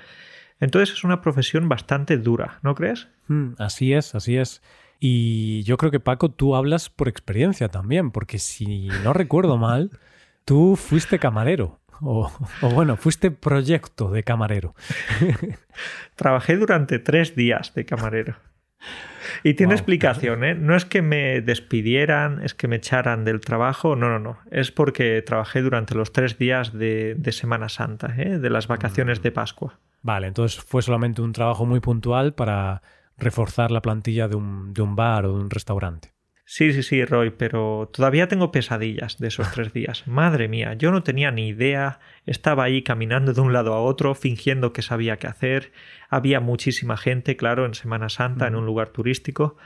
Entonces 0.60 0.96
es 0.96 1.04
una 1.04 1.20
profesión 1.20 1.68
bastante 1.68 2.16
dura, 2.16 2.58
¿no 2.62 2.74
crees? 2.74 3.08
Mm, 3.28 3.54
así 3.58 3.92
es, 3.92 4.14
así 4.14 4.36
es. 4.36 4.62
Y 4.98 5.62
yo 5.64 5.76
creo 5.76 5.90
que 5.90 6.00
Paco, 6.00 6.30
tú 6.30 6.56
hablas 6.56 6.90
por 6.90 7.08
experiencia 7.08 7.68
también, 7.68 8.10
porque 8.10 8.38
si 8.38 8.88
no 9.02 9.12
recuerdo 9.12 9.58
mal, 9.58 9.90
tú 10.44 10.76
fuiste 10.76 11.18
camarero. 11.18 11.80
O, 12.00 12.30
bueno, 12.72 12.96
fuiste 12.96 13.30
proyecto 13.30 14.10
de 14.10 14.22
camarero. 14.22 14.74
Trabajé 16.16 16.56
durante 16.56 16.98
tres 16.98 17.34
días 17.36 17.74
de 17.74 17.84
camarero. 17.84 18.36
Y 19.42 19.54
tiene 19.54 19.74
explicación, 19.74 20.44
¿eh? 20.44 20.54
No 20.54 20.76
es 20.76 20.84
que 20.84 21.02
me 21.02 21.40
despidieran, 21.40 22.42
es 22.42 22.54
que 22.54 22.68
me 22.68 22.76
echaran 22.76 23.24
del 23.24 23.40
trabajo, 23.40 23.96
no, 23.96 24.08
no, 24.08 24.18
no. 24.18 24.38
Es 24.50 24.70
porque 24.70 25.22
trabajé 25.22 25.62
durante 25.62 25.94
los 25.94 26.12
tres 26.12 26.38
días 26.38 26.72
de, 26.72 27.16
Semana 27.32 27.68
Santa, 27.68 28.14
¿eh? 28.16 28.38
de 28.38 28.50
las 28.50 28.68
vacaciones 28.68 29.22
de 29.22 29.32
Pascua. 29.32 29.78
Vale, 30.02 30.26
entonces 30.26 30.62
fue 30.62 30.82
solamente 30.82 31.22
un 31.22 31.32
trabajo 31.32 31.64
muy 31.64 31.80
puntual 31.80 32.34
para 32.34 32.82
reforzar 33.16 33.70
la 33.70 33.80
plantilla 33.80 34.28
de 34.28 34.36
un, 34.36 34.74
de 34.74 34.82
un 34.82 34.96
bar 34.96 35.24
o 35.26 35.36
de 35.36 35.40
un 35.40 35.50
restaurante. 35.50 36.13
Sí, 36.46 36.74
sí, 36.74 36.82
sí, 36.82 37.04
Roy, 37.06 37.30
pero 37.30 37.90
todavía 37.92 38.28
tengo 38.28 38.52
pesadillas 38.52 39.18
de 39.18 39.28
esos 39.28 39.50
tres 39.50 39.72
días. 39.72 40.06
Madre 40.06 40.46
mía, 40.46 40.74
yo 40.74 40.90
no 40.90 41.02
tenía 41.02 41.30
ni 41.30 41.48
idea, 41.48 42.00
estaba 42.26 42.64
ahí 42.64 42.82
caminando 42.82 43.32
de 43.32 43.40
un 43.40 43.54
lado 43.54 43.72
a 43.72 43.80
otro, 43.80 44.14
fingiendo 44.14 44.72
que 44.72 44.82
sabía 44.82 45.16
qué 45.16 45.26
hacer. 45.26 45.72
Había 46.10 46.40
muchísima 46.40 46.98
gente, 46.98 47.36
claro, 47.36 47.64
en 47.64 47.74
Semana 47.74 48.10
Santa, 48.10 48.46
en 48.46 48.56
un 48.56 48.66
lugar 48.66 48.90
turístico. 48.90 49.56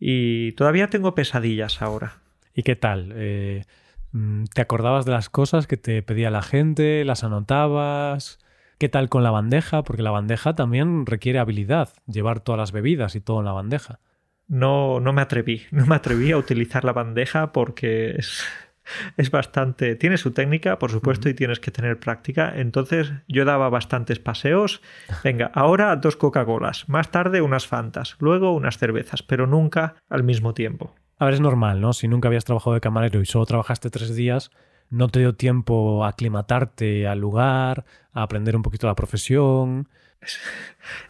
Y 0.00 0.52
todavía 0.52 0.88
tengo 0.88 1.14
pesadillas 1.14 1.82
ahora. 1.82 2.18
¿Y 2.52 2.64
qué 2.64 2.74
tal? 2.74 3.12
Eh, 3.14 3.64
mm, 4.10 4.44
¿Te 4.52 4.60
acordabas 4.60 5.04
de 5.04 5.12
las 5.12 5.30
cosas 5.30 5.68
que 5.68 5.76
te 5.76 6.02
pedía 6.02 6.30
la 6.30 6.42
gente? 6.42 7.04
¿Las 7.04 7.22
anotabas? 7.22 8.40
¿Qué 8.78 8.88
tal 8.88 9.08
con 9.08 9.22
la 9.22 9.30
bandeja? 9.30 9.84
Porque 9.84 10.02
la 10.02 10.10
bandeja 10.10 10.56
también 10.56 11.06
requiere 11.06 11.38
habilidad, 11.38 11.90
llevar 12.06 12.40
todas 12.40 12.58
las 12.58 12.72
bebidas 12.72 13.14
y 13.14 13.20
todo 13.20 13.38
en 13.38 13.44
la 13.44 13.52
bandeja 13.52 14.00
no, 14.48 15.00
no 15.00 15.12
me 15.12 15.22
atreví, 15.22 15.62
no 15.70 15.86
me 15.86 15.94
atreví 15.94 16.32
a 16.32 16.38
utilizar 16.38 16.84
la 16.84 16.92
bandeja 16.92 17.52
porque 17.52 18.16
es, 18.18 18.42
es 19.16 19.30
bastante, 19.30 19.94
tiene 19.96 20.16
su 20.16 20.32
técnica, 20.32 20.78
por 20.78 20.90
supuesto, 20.90 21.28
y 21.28 21.34
tienes 21.34 21.60
que 21.60 21.70
tener 21.70 22.00
práctica. 22.00 22.52
Entonces 22.56 23.12
yo 23.28 23.44
daba 23.44 23.68
bastantes 23.68 24.18
paseos. 24.18 24.82
Venga, 25.24 25.50
ahora 25.54 25.94
dos 25.96 26.16
Coca-Colas, 26.16 26.88
más 26.88 27.10
tarde 27.10 27.42
unas 27.42 27.66
Fantas, 27.66 28.16
luego 28.18 28.52
unas 28.52 28.78
cervezas, 28.78 29.22
pero 29.22 29.46
nunca 29.46 29.96
al 30.08 30.24
mismo 30.24 30.54
tiempo. 30.54 30.94
A 31.18 31.24
ver, 31.24 31.34
es 31.34 31.40
normal, 31.40 31.80
¿no? 31.80 31.92
Si 31.92 32.06
nunca 32.06 32.28
habías 32.28 32.44
trabajado 32.44 32.74
de 32.74 32.80
camarero 32.80 33.20
y 33.20 33.26
solo 33.26 33.44
trabajaste 33.44 33.90
tres 33.90 34.14
días, 34.14 34.52
no 34.88 35.08
te 35.08 35.18
dio 35.18 35.34
tiempo 35.34 36.04
a 36.04 36.08
aclimatarte 36.10 37.06
al 37.08 37.18
lugar, 37.18 37.84
a 38.12 38.22
aprender 38.22 38.56
un 38.56 38.62
poquito 38.62 38.86
la 38.86 38.94
profesión. 38.94 39.88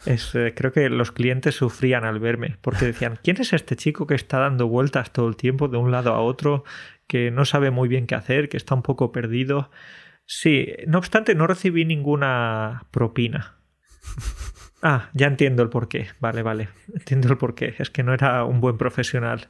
Eh, 0.07 0.53
creo 0.55 0.73
que 0.73 0.89
los 0.91 1.13
clientes 1.13 1.55
sufrían 1.55 2.05
al 2.05 2.19
verme 2.19 2.57
porque 2.61 2.85
decían, 2.85 3.19
¿quién 3.23 3.41
es 3.41 3.53
este 3.53 3.77
chico 3.77 4.07
que 4.07 4.15
está 4.15 4.39
dando 4.39 4.69
vueltas 4.69 5.13
todo 5.13 5.29
el 5.29 5.37
tiempo 5.37 5.69
de 5.69 5.79
un 5.79 5.91
lado 5.91 6.13
a 6.13 6.21
otro, 6.21 6.65
que 7.07 7.31
no 7.31 7.45
sabe 7.45 7.71
muy 7.71 7.89
bien 7.89 8.07
qué 8.07 8.15
hacer, 8.15 8.49
que 8.49 8.57
está 8.57 8.75
un 8.75 8.83
poco 8.83 9.13
perdido? 9.13 9.71
Sí, 10.27 10.69
no 10.87 10.99
obstante, 10.99 11.35
no 11.35 11.47
recibí 11.47 11.85
ninguna 11.85 12.85
propina. 12.91 13.57
Ah, 14.83 15.11
ya 15.13 15.27
entiendo 15.27 15.63
el 15.63 15.71
porqué. 15.71 16.09
Vale, 16.21 16.43
vale. 16.43 16.69
Entiendo 16.95 17.29
el 17.29 17.37
porqué. 17.37 17.75
Es 17.79 17.91
que 17.91 18.03
no 18.03 18.15
era 18.15 18.45
un 18.45 18.61
buen 18.61 18.79
profesional. 18.79 19.49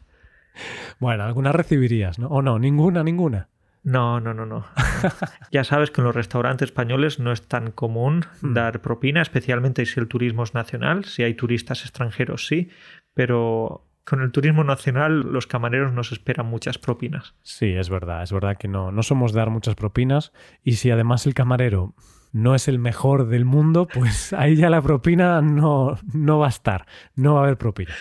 Bueno, 0.99 1.25
algunas 1.25 1.55
recibirías, 1.55 2.19
¿no? 2.19 2.29
O 2.29 2.43
no, 2.43 2.59
ninguna, 2.59 3.05
ninguna. 3.05 3.49
No, 3.83 4.21
no, 4.21 4.35
no, 4.35 4.47
no. 4.47 4.67
ya 5.53 5.65
sabes 5.65 5.91
que 5.91 6.01
en 6.01 6.07
los 6.07 6.15
restaurantes 6.15 6.67
españoles 6.67 7.19
no 7.19 7.33
es 7.33 7.43
tan 7.43 7.71
común 7.71 8.25
hmm. 8.43 8.55
dar 8.55 8.81
propina, 8.81 9.23
especialmente 9.23 9.85
si 9.87 10.01
el 10.01 10.09
turismo 10.09 10.43
es 10.43 10.55
nacional. 10.55 11.05
Si 11.05 11.23
hay 11.23 11.35
turistas 11.35 11.83
extranjeros, 11.83 12.47
sí, 12.47 12.71
pero 13.15 13.85
con 14.05 14.23
el 14.23 14.33
turismo 14.33 14.65
nacional 14.65 15.21
los 15.21 15.47
camareros 15.47 15.93
nos 15.93 16.13
esperan 16.13 16.47
muchas 16.47 16.79
propinas. 16.79 17.35
Sí, 17.43 17.73
es 17.73 17.91
verdad, 17.91 18.23
es 18.23 18.33
verdad 18.33 18.57
que 18.57 18.69
no, 18.69 18.91
no 18.91 19.03
somos 19.03 19.33
dar 19.33 19.51
muchas 19.51 19.75
propinas 19.75 20.33
y 20.65 20.75
si 20.75 20.91
además 20.91 21.27
el 21.27 21.35
camarero 21.35 21.95
no 22.33 22.55
es 22.55 22.69
el 22.69 22.79
mejor 22.79 23.29
del 23.29 23.45
mundo, 23.45 23.87
pues 23.93 24.33
ahí 24.33 24.57
ya 24.57 24.71
la 24.71 24.81
propina 24.81 25.43
no, 25.43 25.99
no 26.13 26.39
va 26.39 26.47
a 26.47 26.51
estar, 26.51 26.87
no 27.17 27.35
va 27.35 27.41
a 27.41 27.43
haber 27.45 27.59
propina 27.59 27.95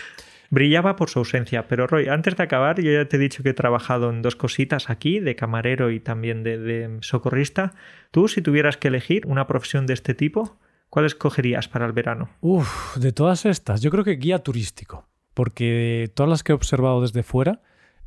brillaba 0.50 0.96
por 0.96 1.10
su 1.10 1.20
ausencia. 1.20 1.68
Pero 1.68 1.86
Roy, 1.86 2.08
antes 2.08 2.36
de 2.36 2.42
acabar, 2.42 2.80
yo 2.80 2.92
ya 2.92 3.06
te 3.06 3.16
he 3.16 3.20
dicho 3.20 3.42
que 3.42 3.50
he 3.50 3.54
trabajado 3.54 4.10
en 4.10 4.22
dos 4.22 4.36
cositas 4.36 4.90
aquí, 4.90 5.20
de 5.20 5.36
camarero 5.36 5.90
y 5.90 6.00
también 6.00 6.42
de, 6.42 6.98
socorrista. 7.00 7.74
Tú, 8.10 8.28
si 8.28 8.42
tuvieras 8.42 8.76
que 8.76 8.88
elegir 8.88 9.26
una 9.26 9.46
profesión 9.46 9.86
de 9.86 9.94
este 9.94 10.14
tipo, 10.14 10.58
¿cuál 10.90 11.06
escogerías 11.06 11.68
para 11.68 11.86
el 11.86 11.92
verano? 11.92 12.30
Uf, 12.40 12.96
de 12.96 13.12
todas 13.12 13.46
estas, 13.46 13.82
yo 13.82 13.90
creo 13.90 14.04
que 14.04 14.16
guía 14.16 14.38
turístico, 14.40 15.08
porque 15.34 16.10
todas 16.14 16.30
las 16.30 16.42
que 16.42 16.52
he 16.52 16.54
observado 16.54 17.02
desde 17.02 17.22
fuera 17.22 17.60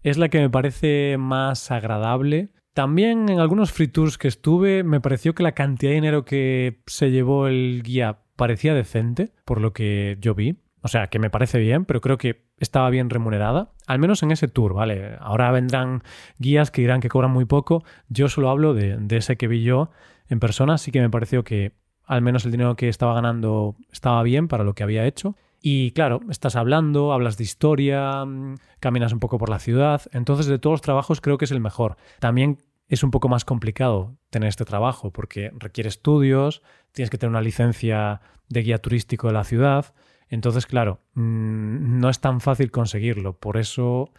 es 0.03 0.17
la 0.17 0.29
que 0.29 0.39
me 0.39 0.49
parece 0.49 1.17
más 1.17 1.71
agradable. 1.71 2.49
También 2.73 3.29
en 3.29 3.39
algunos 3.39 3.71
free 3.71 3.89
tours 3.89 4.17
que 4.17 4.27
estuve 4.27 4.83
me 4.83 5.01
pareció 5.01 5.35
que 5.35 5.43
la 5.43 5.51
cantidad 5.51 5.91
de 5.91 5.95
dinero 5.95 6.25
que 6.25 6.81
se 6.87 7.11
llevó 7.11 7.47
el 7.47 7.81
guía 7.83 8.19
parecía 8.35 8.73
decente, 8.73 9.33
por 9.45 9.61
lo 9.61 9.73
que 9.73 10.17
yo 10.19 10.33
vi. 10.33 10.57
O 10.81 10.87
sea, 10.87 11.07
que 11.07 11.19
me 11.19 11.29
parece 11.29 11.59
bien, 11.59 11.85
pero 11.85 12.01
creo 12.01 12.17
que 12.17 12.43
estaba 12.57 12.89
bien 12.89 13.09
remunerada, 13.09 13.71
al 13.87 13.99
menos 13.99 14.23
en 14.23 14.31
ese 14.31 14.47
tour, 14.47 14.73
¿vale? 14.73 15.15
Ahora 15.19 15.51
vendrán 15.51 16.03
guías 16.37 16.71
que 16.71 16.81
dirán 16.81 17.01
que 17.01 17.09
cobran 17.09 17.31
muy 17.31 17.45
poco. 17.45 17.83
Yo 18.09 18.29
solo 18.29 18.49
hablo 18.49 18.73
de, 18.73 18.99
ese 19.09 19.37
que 19.37 19.47
vi 19.47 19.63
yo 19.63 19.91
en 20.27 20.39
persona, 20.39 20.75
así 20.75 20.91
que 20.91 21.01
me 21.01 21.09
pareció 21.09 21.43
que 21.43 21.73
al 22.05 22.21
menos 22.21 22.45
el 22.45 22.51
dinero 22.51 22.75
que 22.75 22.89
estaba 22.89 23.13
ganando 23.13 23.75
estaba 23.91 24.23
bien 24.23 24.47
para 24.47 24.63
lo 24.63 24.73
que 24.73 24.83
había 24.83 25.05
hecho. 25.05 25.35
Y 25.61 25.91
claro, 25.91 26.21
estás 26.29 26.55
hablando, 26.55 27.13
hablas 27.13 27.37
de 27.37 27.43
historia, 27.43 28.25
mm, 28.25 28.55
caminas 28.79 29.13
un 29.13 29.19
poco 29.19 29.37
por 29.37 29.49
la 29.49 29.59
ciudad, 29.59 30.01
entonces 30.11 30.47
de 30.47 30.57
todos 30.57 30.73
los 30.73 30.81
trabajos 30.81 31.21
creo 31.21 31.37
que 31.37 31.45
es 31.45 31.51
el 31.51 31.61
mejor. 31.61 31.97
También 32.19 32.57
es 32.87 33.03
un 33.03 33.11
poco 33.11 33.29
más 33.29 33.45
complicado 33.45 34.17
tener 34.31 34.49
este 34.49 34.65
trabajo 34.65 35.11
porque 35.11 35.51
requiere 35.57 35.87
estudios, 35.87 36.63
tienes 36.91 37.09
que 37.11 37.17
tener 37.17 37.29
una 37.29 37.41
licencia 37.41 38.21
de 38.49 38.63
guía 38.63 38.79
turístico 38.79 39.27
de 39.27 39.33
la 39.33 39.43
ciudad, 39.43 39.93
entonces, 40.31 40.65
claro, 40.65 41.01
mm, 41.13 41.99
no 41.99 42.09
es 42.09 42.21
tan 42.21 42.39
fácil 42.39 42.71
conseguirlo. 42.71 43.37
Por 43.37 43.57
eso, 43.57 44.11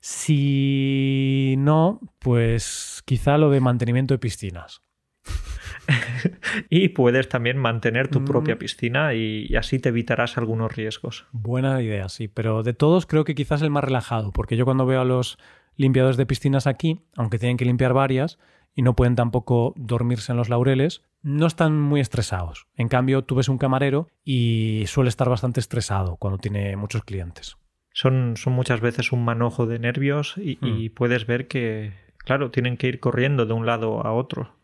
si 0.00 1.56
no, 1.58 2.00
pues 2.20 3.02
quizá 3.04 3.36
lo 3.38 3.50
de 3.50 3.60
mantenimiento 3.60 4.14
de 4.14 4.18
piscinas. 4.18 4.82
y 6.70 6.90
puedes 6.90 7.28
también 7.28 7.58
mantener 7.58 8.06
tu 8.06 8.24
propia 8.24 8.54
mm. 8.54 8.58
piscina 8.58 9.14
y, 9.14 9.54
así 9.56 9.80
te 9.80 9.88
evitarás 9.88 10.38
algunos 10.38 10.74
riesgos. 10.74 11.26
Buena 11.32 11.82
idea, 11.82 12.08
sí, 12.08 12.28
pero 12.28 12.62
de 12.62 12.72
todos 12.72 13.06
creo 13.06 13.24
que 13.24 13.34
quizás 13.34 13.62
el 13.62 13.70
más 13.70 13.82
relajado, 13.82 14.32
porque 14.32 14.56
yo 14.56 14.64
cuando 14.64 14.86
veo 14.86 15.00
a 15.00 15.04
los 15.04 15.38
limpiadores 15.76 16.16
de 16.16 16.26
piscinas 16.26 16.68
aquí, 16.68 17.00
aunque 17.16 17.40
tienen 17.40 17.56
que 17.56 17.64
limpiar 17.64 17.94
varias 17.94 18.38
y 18.74 18.82
no 18.82 18.94
pueden 18.94 19.14
tampoco 19.14 19.74
dormirse 19.76 20.32
en 20.32 20.38
los 20.38 20.48
laureles, 20.48 21.02
no 21.22 21.46
están 21.46 21.80
muy 21.80 22.00
estresados. 22.00 22.66
En 22.76 22.88
cambio, 22.88 23.22
tú 23.22 23.34
ves 23.34 23.48
un 23.48 23.58
camarero 23.58 24.08
y 24.24 24.84
suele 24.86 25.08
estar 25.08 25.28
bastante 25.28 25.60
estresado 25.60 26.16
cuando 26.16 26.38
tiene 26.38 26.76
muchos 26.76 27.04
clientes. 27.04 27.56
Son, 27.92 28.36
son 28.36 28.54
muchas 28.54 28.80
veces 28.80 29.12
un 29.12 29.24
manojo 29.24 29.66
de 29.66 29.78
nervios 29.78 30.34
y, 30.38 30.58
hmm. 30.60 30.94
puedes 30.94 31.26
ver 31.26 31.46
que, 31.46 31.92
claro, 32.18 32.50
tienen 32.50 32.76
que 32.76 32.88
ir 32.88 33.00
corriendo 33.00 33.46
de 33.46 33.52
un 33.52 33.66
lado 33.66 34.04
a 34.04 34.12
otro. 34.12 34.54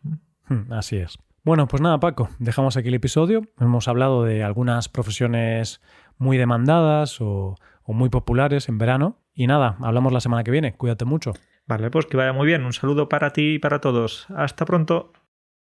Hmm, 0.47 0.73
así 0.73 0.97
es. 0.97 1.17
Bueno, 1.43 1.67
pues 1.67 1.81
nada, 1.81 1.99
Paco, 1.99 2.29
dejamos 2.39 2.75
aquí 2.75 2.89
el 2.89 2.95
episodio. 2.95 3.43
Hemos 3.59 3.87
hablado 3.87 4.23
de 4.23 4.43
algunas 4.43 4.89
profesiones 4.89 5.81
muy 6.17 6.37
demandadas 6.37 7.21
o, 7.21 7.55
o 7.83 7.93
muy 7.93 8.09
populares 8.09 8.67
en 8.67 8.77
verano. 8.77 9.17
Y 9.33 9.47
nada, 9.47 9.77
hablamos 9.81 10.11
la 10.11 10.19
semana 10.19 10.43
que 10.43 10.51
viene. 10.51 10.73
Cuídate 10.73 11.05
mucho. 11.05 11.33
Vale, 11.69 11.89
pues 11.89 12.05
que 12.05 12.17
vaya 12.17 12.33
muy 12.33 12.45
bien. 12.47 12.65
Un 12.65 12.73
saludo 12.73 13.07
para 13.07 13.31
ti 13.31 13.53
y 13.55 13.59
para 13.59 13.79
todos. 13.79 14.25
Hasta 14.35 14.65
pronto. 14.65 15.13